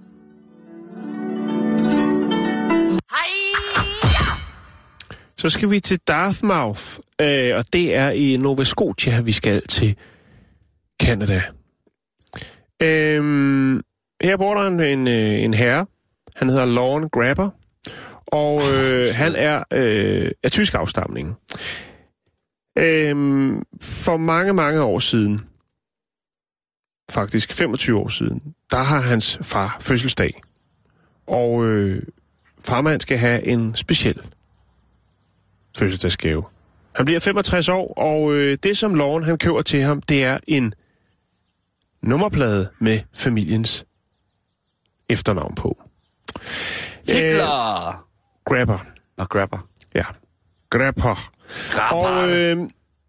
[5.42, 6.82] Så skal vi til Dartmouth,
[7.20, 9.96] øh, og det er i Nova Scotia, vi skal til
[11.02, 11.42] Canada.
[12.82, 13.80] Øhm,
[14.22, 15.86] her bor der en, en, øh, en herre,
[16.36, 17.50] han hedder Lauren Grabber,
[18.32, 21.36] og øh, han er øh, af tysk afstamning.
[22.76, 25.40] Øhm, for mange, mange år siden,
[27.10, 30.42] faktisk 25 år siden, der har hans far fødselsdag.
[31.26, 32.02] Og øh,
[32.60, 34.22] farmand skal have en speciel
[35.78, 36.44] fødselsdagsgave.
[36.96, 40.38] Han bliver 65 år, og øh, det som Lauren han køber til ham, det er
[40.46, 40.74] en
[42.02, 43.86] nummerplade med familiens
[45.08, 45.82] efternavn på.
[47.06, 48.06] Hitler!
[48.44, 48.78] Grabber.
[49.16, 49.68] Og grabber.
[49.94, 50.04] Ja.
[50.70, 51.32] Grabber.
[51.90, 52.56] Og øh,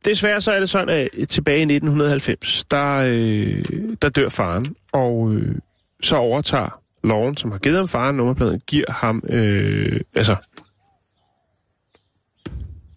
[0.06, 3.66] desværre så er det sådan, at tilbage i 1990, der, øh,
[4.02, 5.56] der dør faren, og øh,
[6.04, 10.36] så overtager Lauren, som har givet ham faren nummerpladen, giver ham, øh, altså,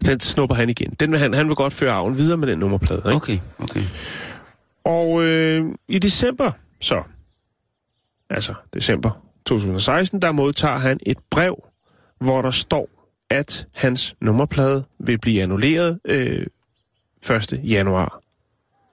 [0.05, 0.93] den snupper han igen.
[0.99, 3.01] Den vil han, han vil godt føre arven videre med den nummerplade.
[3.05, 3.15] Ikke?
[3.15, 3.83] Okay, okay.
[4.83, 7.03] Og øh, i december, så,
[8.29, 11.63] altså december 2016, der modtager han et brev,
[12.19, 12.89] hvor der står,
[13.29, 16.45] at hans nummerplade vil blive annulleret øh,
[17.31, 17.59] 1.
[17.63, 18.21] januar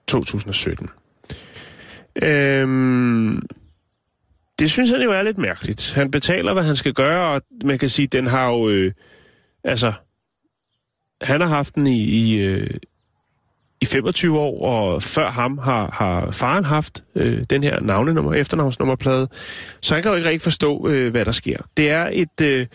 [0.07, 0.89] 2017.
[2.23, 3.41] Øhm,
[4.59, 5.93] det synes han jo er lidt mærkeligt.
[5.93, 8.69] Han betaler, hvad han skal gøre, og man kan sige, den har jo...
[8.69, 8.91] Øh,
[9.63, 9.93] altså,
[11.21, 12.69] han har haft den i, i, øh,
[13.81, 19.27] i 25 år, og før ham har, har faren haft øh, den her navnenummer, efternavnsnummerplade.
[19.81, 21.57] Så han kan jo ikke rigtig forstå, øh, hvad der sker.
[21.77, 22.67] Det er et, øh,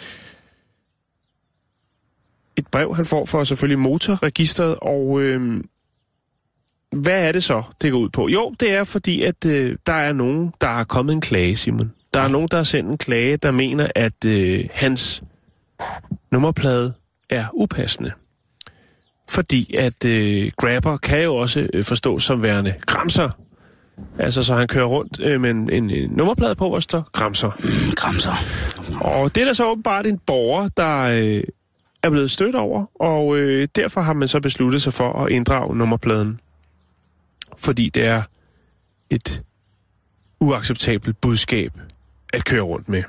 [2.61, 5.65] et brev, han får for selvfølgelig motorregistret, og øh,
[6.97, 8.29] hvad er det så, det går ud på?
[8.29, 11.93] Jo, det er fordi, at øh, der er nogen, der har kommet en klage, Simon.
[12.15, 15.23] Der er nogen, der har sendt en klage, der mener, at øh, hans
[16.33, 16.93] nummerplade
[17.31, 18.13] er upassende
[19.31, 23.31] fordi at øh, grabber kan jo også øh, forstås som værende gramser.
[24.19, 27.51] Altså, så han kører rundt øh, med en, en, en nummerplade på, der står gramser.
[27.59, 28.33] Mm, Gramser.
[29.01, 31.43] Og det er der så åbenbart en borger, der øh,
[32.03, 35.77] er blevet stødt over, og øh, derfor har man så besluttet sig for at inddrage
[35.77, 36.41] nummerpladen.
[37.57, 38.23] Fordi det er
[39.11, 39.43] et
[40.41, 41.73] uacceptabelt budskab
[42.33, 43.03] at køre rundt med.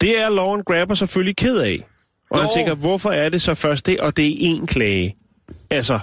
[0.00, 1.86] Det er Lauren Grabber selvfølgelig ked af.
[2.30, 2.50] Og han Nå.
[2.54, 5.16] tænker, hvorfor er det så først det, og det er én klage?
[5.70, 5.98] Altså,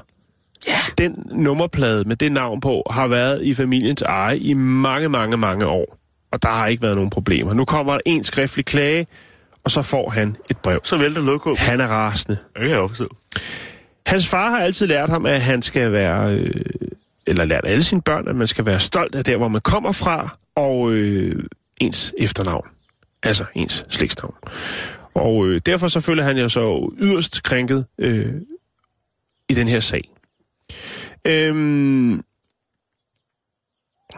[0.68, 0.80] ja.
[0.98, 5.66] den nummerplade med det navn på har været i familiens eje i mange, mange, mange
[5.66, 5.98] år.
[6.32, 7.54] Og der har ikke været nogen problemer.
[7.54, 9.08] Nu kommer der en skriftlig klage,
[9.66, 10.80] og så får han et brev.
[10.84, 11.56] Så vælter logo.
[11.58, 12.38] Han er rasende.
[12.54, 13.08] Det kan jeg også
[14.06, 16.62] Hans far har altid lært ham, at han skal være, øh,
[17.28, 19.92] eller lært alle sine børn, at man skal være stolt af der, hvor man kommer
[19.92, 21.44] fra, og øh,
[21.82, 22.68] ens efternavn.
[23.24, 24.36] Altså ens slægtsnavn.
[25.14, 28.34] Og øh, derfor så føler han jo så yderst krænket øh,
[29.50, 30.10] i den her sag.
[31.28, 32.22] Øhm,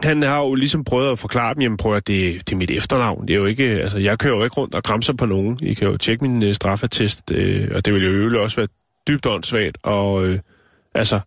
[0.02, 2.70] han har jo ligesom prøvet at forklare dem, jamen prøv at det, det er mit
[2.70, 3.28] efternavn.
[3.28, 5.58] Det er jo ikke, altså jeg kører jo ikke rundt og græmser på nogen.
[5.62, 8.68] I kan jo tjekke min øh, straffetest, øh, og det vil jo øvrigt også være
[9.08, 10.38] dybt åndssvagt, og øh,
[10.94, 11.20] altså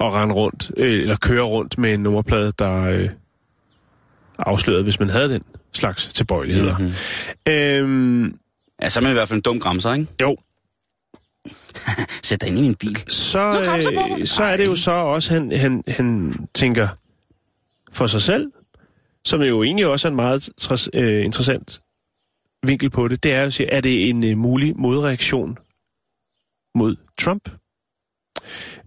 [0.00, 3.08] at rende rundt, øh, eller køre rundt med en nummerplade, der øh,
[4.38, 6.78] afslørede, hvis man havde den slags tilbøjeligheder.
[6.78, 7.52] Mm-hmm.
[7.52, 8.36] Øhm,
[8.82, 10.06] Ja, så er man i hvert fald en dum græmser, ikke?
[10.20, 10.36] jo,
[12.22, 12.98] Sæt dig ind i min bil.
[13.08, 13.38] så,
[14.18, 16.88] øh, så er det jo så også, han, han, han tænker
[17.92, 18.46] for sig selv,
[19.24, 21.80] som jo egentlig også er en meget øh, interessant
[22.66, 25.56] vinkel på det, det er at sige, er det en øh, mulig modreaktion
[26.74, 27.48] mod Trump?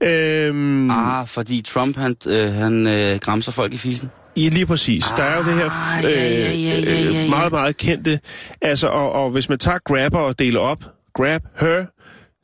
[0.04, 4.10] Øhm, Ah, fordi Trump, han, øh, han øh, græmser folk i fisen.
[4.36, 5.06] I lige præcis.
[5.18, 8.20] Der er jo det her Ah, ja, ja, ja, ja, øh, meget, meget kendte.
[8.62, 10.84] Altså, og, og hvis man tager grabber og deler op,
[11.14, 11.86] grab her,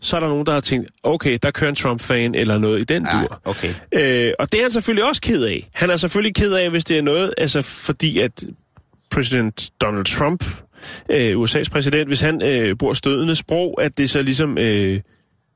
[0.02, 2.84] så er der nogen, der har tænkt, okay, der kører en Trump-fan eller noget i
[2.84, 3.42] den Ja, dur.
[3.46, 3.74] okay.
[3.92, 5.70] Øh, og det er han selvfølgelig også ked af.
[5.74, 8.44] Han er selvfølgelig ked af, hvis det er noget, altså fordi at
[9.12, 10.46] præsident Donald Trump,
[11.12, 15.00] øh, USA's præsident, hvis han øh, bruger stødende sprog, at det så ligesom øh,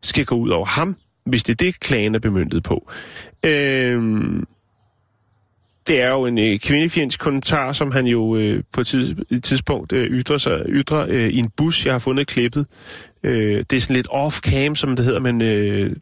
[0.03, 2.91] skal gå ud over ham, hvis det er det, klagen er bemyndet på.
[3.45, 4.01] Øh,
[5.87, 8.87] det er jo en øh, kvindefjendsk kommentar, som han jo øh, på et
[9.43, 11.85] tidspunkt øh, ytrer, sig, ytrer øh, i en bus.
[11.85, 12.65] Jeg har fundet klippet.
[13.23, 15.95] Øh, det er sådan lidt off-cam, som det hedder, men øh,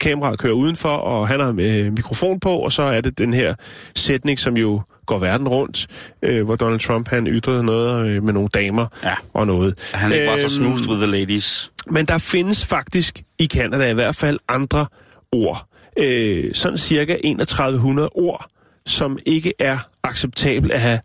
[0.00, 3.54] kameraet kører udenfor, og han har øh, mikrofon på, og så er det den her
[3.96, 5.86] sætning, som jo går verden rundt,
[6.22, 9.14] øh, hvor Donald Trump han ytrede noget øh, med nogle damer Ja.
[9.34, 9.90] og noget.
[9.94, 11.72] Han er ikke bare så Øhm, smooth with the ladies.
[11.90, 14.86] men der findes faktisk i Canada i hvert fald andre
[15.32, 15.66] ord.
[15.98, 17.16] Øh, sådan cirka
[17.48, 18.46] 3100 ord,
[18.86, 21.00] som ikke er acceptabelt at have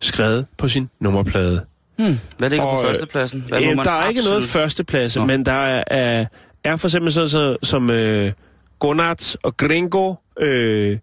[0.00, 1.64] skrevet på sin nummerplade.
[2.06, 2.18] Hmm.
[2.38, 3.44] Hvad ligger Og, på øh, førstepladsen?
[3.48, 5.24] Hvad må Øh, man der er ikke noget absolut- førsteplads, Nå.
[5.24, 6.26] men der er, er,
[6.64, 8.32] er for eksempel sådan så, som øh,
[8.78, 10.98] Gonat og Gringo, øh,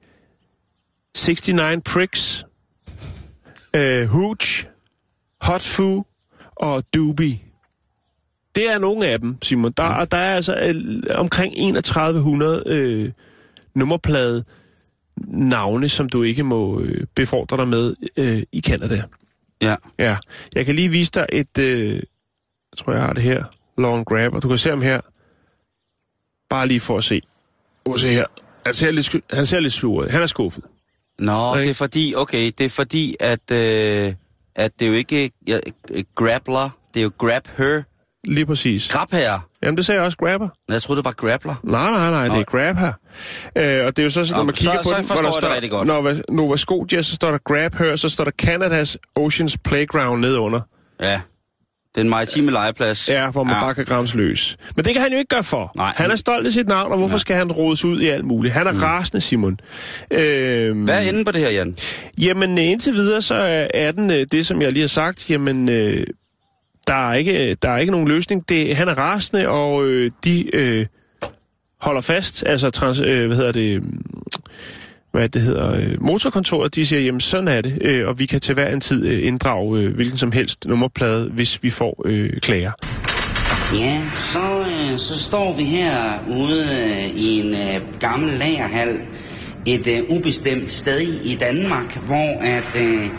[1.28, 2.46] 69 Pricks,
[3.74, 4.66] øh, Hooch,
[5.42, 6.06] Hot Foo
[6.56, 7.40] og Doobie.
[8.56, 9.72] Det er nogle af dem, Simon.
[9.78, 10.76] Der, og der er altså øh,
[11.16, 13.12] omkring 3100 øh,
[13.76, 14.44] nummerplade
[15.28, 19.04] navne, som du ikke må øh, befordre dig med øh, i Canada.
[19.62, 19.76] Ja.
[20.00, 20.18] Ja,
[20.56, 22.02] jeg kan lige vise dig et, øh, jeg
[22.78, 23.44] tror jeg har det her,
[23.78, 25.02] long grab, og du kan se ham her.
[26.50, 27.22] Bare lige for at se.
[27.86, 28.26] Kan se her.
[28.66, 30.08] Han ser lidt, han ser lidt sur.
[30.10, 30.64] Han er skuffet.
[31.20, 31.64] Nå, Ikke?
[31.64, 34.14] det er fordi, okay, det er fordi, at, øh,
[34.56, 35.60] at det er jo ikke ja,
[36.16, 37.84] grappler, det er jo grab her.
[38.24, 38.90] Lige præcis.
[38.92, 39.50] Grab her.
[39.64, 40.50] Jamen, det sagde jeg også grabber.
[40.70, 41.56] Jeg troede, det var grappler.
[41.64, 42.94] Nej, nej, nej, det er grab her.
[43.56, 45.04] Øh, og det er jo så, så når Nå, man kigger så- på så den,
[45.06, 45.88] forstår der jeg det står, rigtig godt.
[45.88, 50.22] Når Nova, Nova Scotia, så står der grab her, så står der Canadas Oceans Playground
[50.22, 50.62] nedunder.
[51.02, 51.22] Ja.
[51.96, 53.10] Den maritime legeplads.
[53.10, 53.62] Ja, hvor man Ja.
[53.62, 54.58] bare kan grams løs.
[54.76, 55.72] Men det kan han jo ikke gøre for.
[55.76, 58.26] Nej, han er stolt af sit navn, og hvorfor skal han rodes ud i alt
[58.26, 58.54] muligt?
[58.54, 58.80] Han er mm.
[58.80, 59.60] rasende, Simon.
[60.12, 61.76] Øhm, Hvad er enden på det her, Jan?
[62.22, 65.30] Jamen, øh, indtil videre, så er- er den øh, det, som jeg lige har sagt.
[65.30, 66.08] Jamen, øh,
[66.88, 68.50] der, er ikke, der er ikke nogen løsning.
[68.50, 70.86] Det, han er rasende, og øh, de øh,
[71.82, 72.44] holder fast.
[72.48, 73.84] Altså, trans, øh, hvad hedder det...
[73.84, 74.04] Mm,
[75.12, 78.40] hvad det hedder, øh, motorkontoret, de siger, jamen sådan er det, øh, og vi kan
[78.40, 82.30] til hver en tid øh, inddrage øh, hvilken som helst nummerplade, hvis vi får øh,
[82.42, 82.72] klager.
[83.74, 84.02] Ja,
[84.34, 85.94] så, øh, så står vi her
[86.30, 89.00] ude øh, i en øh, gammel lagerhal
[89.66, 93.10] et øh, ubestemt sted i Danmark, hvor at øh,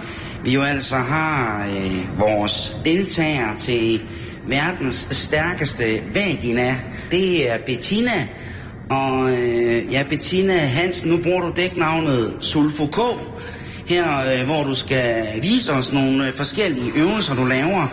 [0.44, 4.02] vi jo altså har øh, vores deltager til
[4.48, 6.76] verdens stærkeste vagina.
[7.10, 8.28] Det er Bettina.
[8.90, 12.98] Og øh, ja, Bettina Hansen, nu bruger du dæknavnet Sulfo K
[13.88, 17.86] her, øh, hvor du skal vise os nogle øh, forskellige øvelser, du laver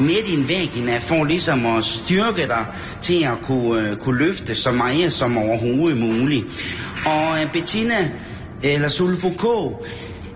[0.00, 2.66] med din vagina, for ligesom at styrke dig
[3.02, 6.44] til at kunne, øh, kunne løfte så meget som overhovedet muligt.
[7.06, 8.10] Og øh, Bettina,
[8.62, 9.44] eller Sulfo K,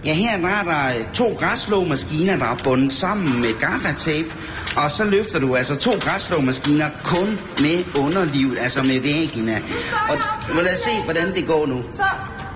[0.06, 4.30] ja her der er der øh, to græsslåmaskiner, der er bundet sammen med gaffatape,
[4.76, 7.28] og så løfter du altså to græsslåmaskiner kun
[7.64, 9.56] med underlivet, altså med vagina.
[10.10, 10.16] Og
[10.54, 11.78] nu lad os se, hvordan det går nu.
[11.82, 12.08] Så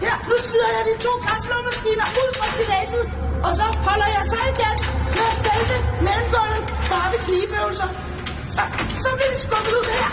[0.05, 3.05] her, nu smider jeg de to græsslåmaskiner ud fra stilladset,
[3.47, 4.77] og så holder jeg så igen
[5.19, 5.77] med selve
[6.07, 7.89] mellemgulvet for at have knibeøvelser.
[8.57, 8.63] Så,
[9.05, 10.11] så vil det skubbe ud her.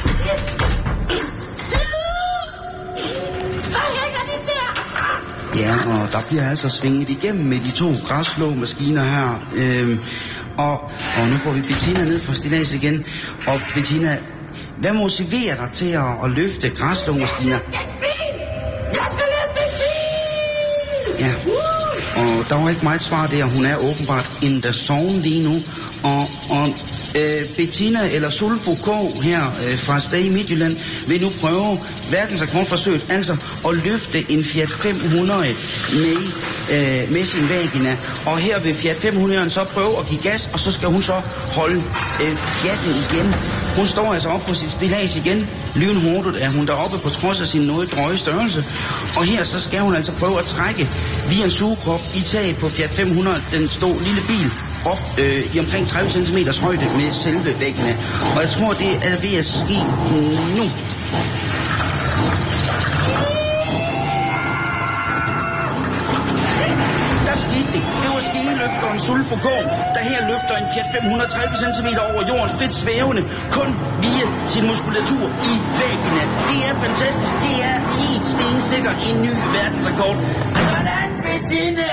[3.74, 4.27] Så hænger de.
[5.58, 9.48] Ja, og der bliver altså svinget igennem med de to græsslåmaskiner her.
[9.56, 10.00] Øhm,
[10.58, 10.84] og,
[11.18, 13.06] og nu får vi Bettina ned fra stillads igen.
[13.48, 14.20] Og Bettina,
[14.78, 17.56] hvad motiverer dig til at, at løfte græsslåmaskiner?
[17.56, 17.98] Er!
[18.94, 21.26] Jeg skal løfte bil!
[21.26, 21.34] Ja,
[22.22, 23.46] og der var ikke meget svar der.
[23.46, 25.62] Hun er åbenbart in the zone lige nu.
[26.04, 26.76] Og, og
[27.16, 30.78] øh, Bettina eller Sulfo K her øh, fra Sted i Midtjylland
[31.08, 31.80] vil nu prøve
[32.12, 33.38] verdensrekordforsøget, altså
[33.68, 35.56] at løfte en Fiat 500
[35.94, 36.16] med,
[36.72, 37.98] øh, med sin vagina.
[38.26, 41.22] Og her vil Fiat 500 så prøve at give gas, og så skal hun så
[41.52, 41.84] holde
[42.22, 43.67] øh, Fiaten igen.
[43.78, 45.50] Hun står altså op på sit stillads igen.
[45.76, 48.66] Lynhurtigt er hun deroppe på trods af sin noget drøje størrelse.
[49.16, 50.90] Og her så skal hun altså prøve at trække
[51.30, 54.52] via en sugekrop i taget på Fiat 500, den stå lille bil,
[54.86, 57.98] op øh, i omkring 30 cm højde med selve væggene.
[58.36, 59.80] Og jeg tror, det er ved at ske
[60.58, 60.66] nu.
[69.08, 69.48] Sulfo K,
[69.96, 73.22] der her løfter en Fiat 530 cm over jorden frit svævende,
[73.58, 73.70] kun
[74.04, 76.24] via sin muskulatur i væggene.
[76.50, 77.34] Det er fantastisk.
[77.46, 80.18] Det er helt stensikkert en ny verdensrekord.
[80.70, 81.92] Sådan, Bettina!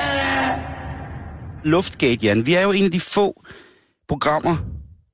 [1.65, 2.47] Luftgate, Jan.
[2.47, 3.45] Vi er jo en af de få
[4.09, 4.57] programmer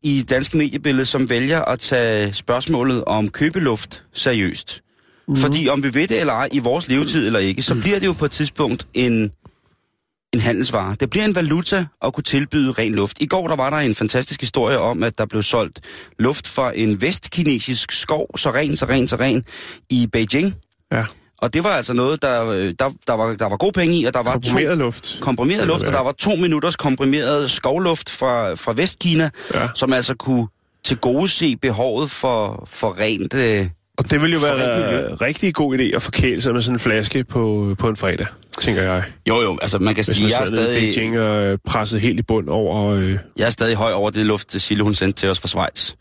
[0.03, 4.83] i danske mediebillede, som vælger at tage spørgsmålet om købeluft seriøst.
[5.29, 5.37] Mm.
[5.37, 8.07] Fordi om vi ved det eller ej, i vores levetid eller ikke, så bliver det
[8.07, 9.31] jo på et tidspunkt en,
[10.35, 10.97] en handelsvare.
[11.01, 13.17] Det bliver en valuta at kunne tilbyde ren luft.
[13.21, 15.81] I går der var der en fantastisk historie om, at der blev solgt
[16.19, 19.45] luft fra en vestkinesisk skov, så ren, så ren, så ren,
[19.91, 20.55] i Beijing.
[20.93, 21.05] Ja.
[21.39, 24.05] Og det var altså noget, der, øh, der, der, var, der var god penge i,
[24.05, 25.19] og der var Komprimeret to, luft.
[25.21, 29.69] komprimeret luft, og der var to minutters komprimeret skovluft fra, fra Vestkina, Ja.
[29.75, 30.47] som altså kunne
[30.85, 33.35] til gode se behovet for, for rent...
[33.35, 33.67] Øh,
[34.01, 36.79] Og det ville jo være en rigtig god idé at forkæle sig med sådan en
[36.79, 38.27] flaske på, på en fredag,
[38.61, 39.05] tænker jeg.
[39.29, 42.01] jo jo, altså man kan Hvis sige, man jeg er, stadig, Beijing og øh, presset
[42.01, 42.95] helt i bund over...
[42.95, 45.93] Øh, jeg er stadig høj over det luft, Sille hun sendte til os fra Schweiz.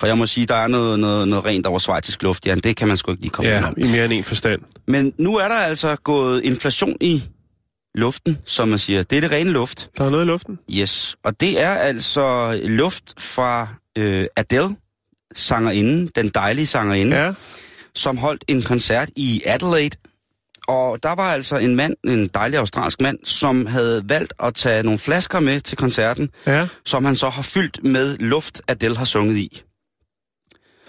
[0.00, 2.58] For jeg må sige, der er noget, noget, noget rent over schweizisk luft, Jan.
[2.58, 3.74] Det kan man sgu ikke lige komme ja, om.
[3.76, 4.60] i mere end en forstand.
[4.88, 7.22] Men nu er der altså gået inflation i
[7.94, 9.02] luften, som man siger.
[9.02, 9.90] Det er det rene luft.
[9.98, 10.58] Der er noget i luften.
[10.70, 14.76] Yes, og det er altså luft fra øh, Adele,
[15.34, 17.16] sangerinden, den dejlige sangerinde.
[17.16, 17.32] Ja,
[17.94, 19.96] som holdt en koncert i Adelaide.
[20.68, 24.82] Og der var altså en mand, en dejlig australsk mand, som havde valgt at tage
[24.82, 26.68] nogle flasker med til koncerten, ja.
[26.84, 29.62] som han så har fyldt med luft, Adele har sunget i.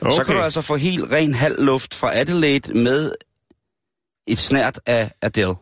[0.02, 0.16] Okay.
[0.16, 3.12] Så kan du altså få helt ren halv luft fra Adelaide med
[4.28, 5.56] et snært af Adele.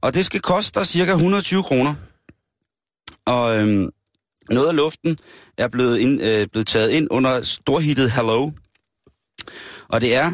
[0.00, 1.94] Og det skal koste dig cirka 120 kroner.
[3.26, 3.90] Og øhm,
[4.50, 5.18] noget af luften
[5.58, 8.50] er blevet, ind, øh, blevet taget ind under storhittet Hello.
[9.88, 10.32] Og det er,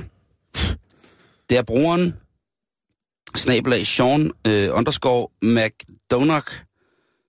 [1.50, 2.14] det er brugeren,
[3.36, 6.46] snabelag Sean øh, underscore McDonagh,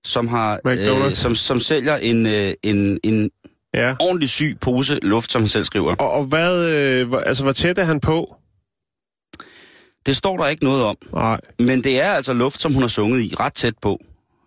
[0.05, 1.13] som har, øh, McDonagh.
[1.13, 3.29] som, som sælger en, øh, en, en
[3.73, 3.95] Ja.
[3.99, 5.95] ordentlig syg pose luft, som han selv skriver.
[5.95, 8.35] Og, og hvad, øh, altså, hvor tæt er han på?
[10.05, 11.41] Det står der ikke noget om, Nej.
[11.59, 13.99] men det er altså luft, som hun har sunget i, ret tæt på.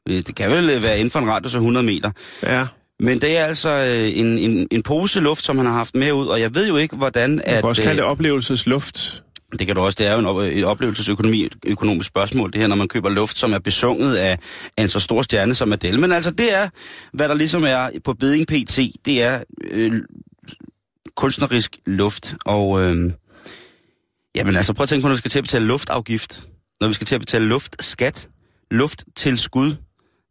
[0.09, 2.11] Øh, Det kan vel øh, være inden for en radius af 100 meter.
[2.43, 2.67] Ja.
[3.01, 6.13] Men det er altså øh, en, en, en pose luft, som han har haft med
[6.13, 7.41] ud, og jeg ved jo ikke, hvordan...
[7.45, 9.23] At, kan også kalde det oplevelsesluft.
[9.59, 12.61] det kan du også, det er jo en op, et oplevelsesøkonomi, et økonomisk spørgsmål, det
[12.61, 14.39] her, når man køber luft, som er besunget af,
[14.77, 16.01] af en så stor stjerne som Adele.
[16.01, 16.69] Men altså, det er,
[17.13, 19.93] hvad der ligesom er på Beding PT, det er øh,
[21.17, 22.83] kunstnerisk luft, og...
[22.83, 23.13] Øh,
[24.37, 26.45] jamen altså, prøv at tænke på, når vi skal til at betale luftafgift,
[26.81, 28.29] når vi skal til at betale luftskat,
[28.71, 29.77] lufttilskud,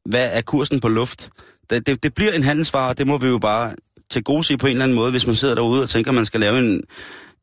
[0.09, 1.29] hvad er kursen på luft?
[1.69, 3.75] Det, det, det bliver en handelsvare, det må vi jo bare
[4.11, 6.15] til gode se på en eller anden måde, hvis man sidder derude og tænker, at
[6.15, 6.81] man skal lave en,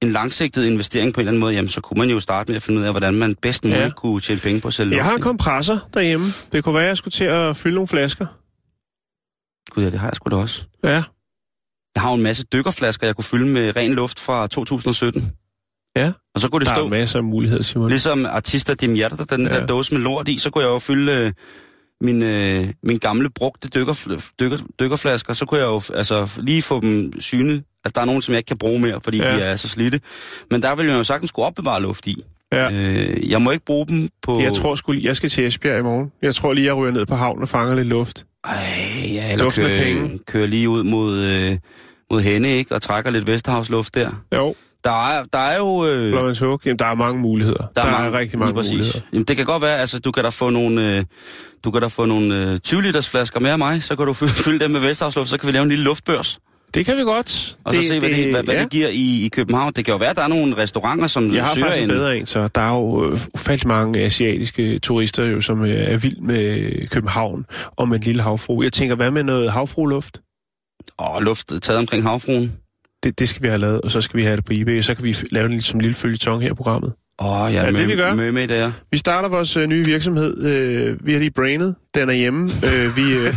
[0.03, 2.57] en langsigtet investering på en eller anden måde, jamen så kunne man jo starte med
[2.57, 3.91] at finde ud af, hvordan man bedst muligt Ja.
[3.91, 6.27] kunne tjene penge på at sælge Jeg har en kompressor derhjemme.
[6.53, 8.27] Det kunne være, at jeg skulle til at fylde nogle flasker.
[9.75, 10.65] Gud, ja, det har jeg sgu da også.
[10.85, 11.03] Ja.
[11.95, 15.31] Jeg har jo en masse dykkerflasker, jeg kunne fylde med ren luft fra 2017.
[15.97, 16.13] Ja.
[16.35, 17.89] Og så kunne det Der stå, er masser af muligheder, Simon.
[17.89, 19.55] ligesom artister de Mjerter, den ja.
[19.55, 19.61] Ja.
[19.61, 21.33] der dåse med lort i, så kunne jeg jo fylde øh,
[22.01, 26.81] min, øh, min gamle brugte dykker, dykker, dykkerflasker, så kunne jeg jo altså, lige få
[26.81, 27.63] dem synet.
[27.85, 29.37] Altså, der er nogen, som jeg ikke kan bruge mere, fordi Ja.
[29.37, 30.01] de er så slidte.
[30.51, 32.25] Men der vil jeg jo sagtens kunne opbevare luft i.
[32.53, 32.71] Ja.
[32.73, 34.41] Øh, jeg må ikke bruge dem på...
[34.41, 36.13] Jeg tror sgu jeg skal til Esbjerg i morgen.
[36.23, 38.27] Jeg tror lige, jeg ryger ned på havnen og fanger lidt luft.
[38.45, 38.55] Ej,
[39.05, 41.57] ja, eller kører, kører lige ud mod, øh,
[42.11, 42.75] mod Henne, ikke?
[42.75, 44.11] Og trækker lidt Vesterhavsluft der.
[44.35, 44.55] Jo,
[44.85, 45.87] Der er, der er jo...
[45.87, 46.61] Øh, Blåvands Hug.
[46.65, 47.59] Jamen, der er mange muligheder.
[47.77, 48.73] Der, der er, mange- rigtig mange præcis.
[48.73, 49.01] muligheder.
[49.13, 51.05] Jamen, det kan godt være, altså du kan da få nogle, øh,
[51.65, 54.13] du kan da få nogle øh, 20 liters flasker med af mig, så kan du
[54.13, 56.39] fylde, fylde dem med Vesterhavsluft, så kan vi lave en lille luftbørs.
[56.75, 57.57] Det kan vi godt.
[57.65, 58.63] Og så se, hvad, det, hvad, hvad ja.
[58.63, 59.73] det giver i, i København.
[59.77, 61.89] Det kan jo være, at der er nogle restauranter, som Jeg har søger faktisk en
[61.89, 65.97] bedre en, så der er jo øh, ufattelig mange asiatiske turister, jo, som øh, er
[65.97, 68.63] vild med København og med en lille havfru.
[68.63, 70.21] Jeg tænker, hvad med noget havfruluft?
[70.99, 72.53] Åh, luft taget omkring havfruen.
[73.03, 74.85] Det, det skal vi have lavet, og så skal vi have det på eBay, og
[74.85, 76.93] så kan vi lave det lidt som en lille følgetong her i programmet.
[77.23, 78.15] Åh, oh, ja, Er det med, det, vi gør?
[78.15, 78.73] Med, med der.
[78.91, 80.45] Vi starter vores øh, nye virksomhed.
[80.45, 81.75] Øh, vi har lige brainet.
[81.95, 82.51] Den er hjemme.
[82.65, 83.35] Øh, vi, øh,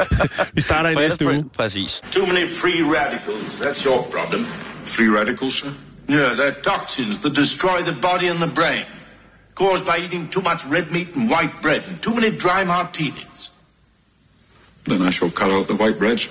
[0.54, 1.44] vi starter i næste uge.
[1.56, 2.02] Præcis.
[2.12, 3.60] Too many free radicals.
[3.60, 4.46] That's your problem.
[4.84, 5.68] Free radicals, sir?
[6.10, 8.84] Yeah, they're toxins that destroy the body and the brain.
[9.54, 13.50] Caused by eating too much red meat and white bread and too many dry martinis.
[14.84, 16.30] Then I shall cut out the white bread, sir.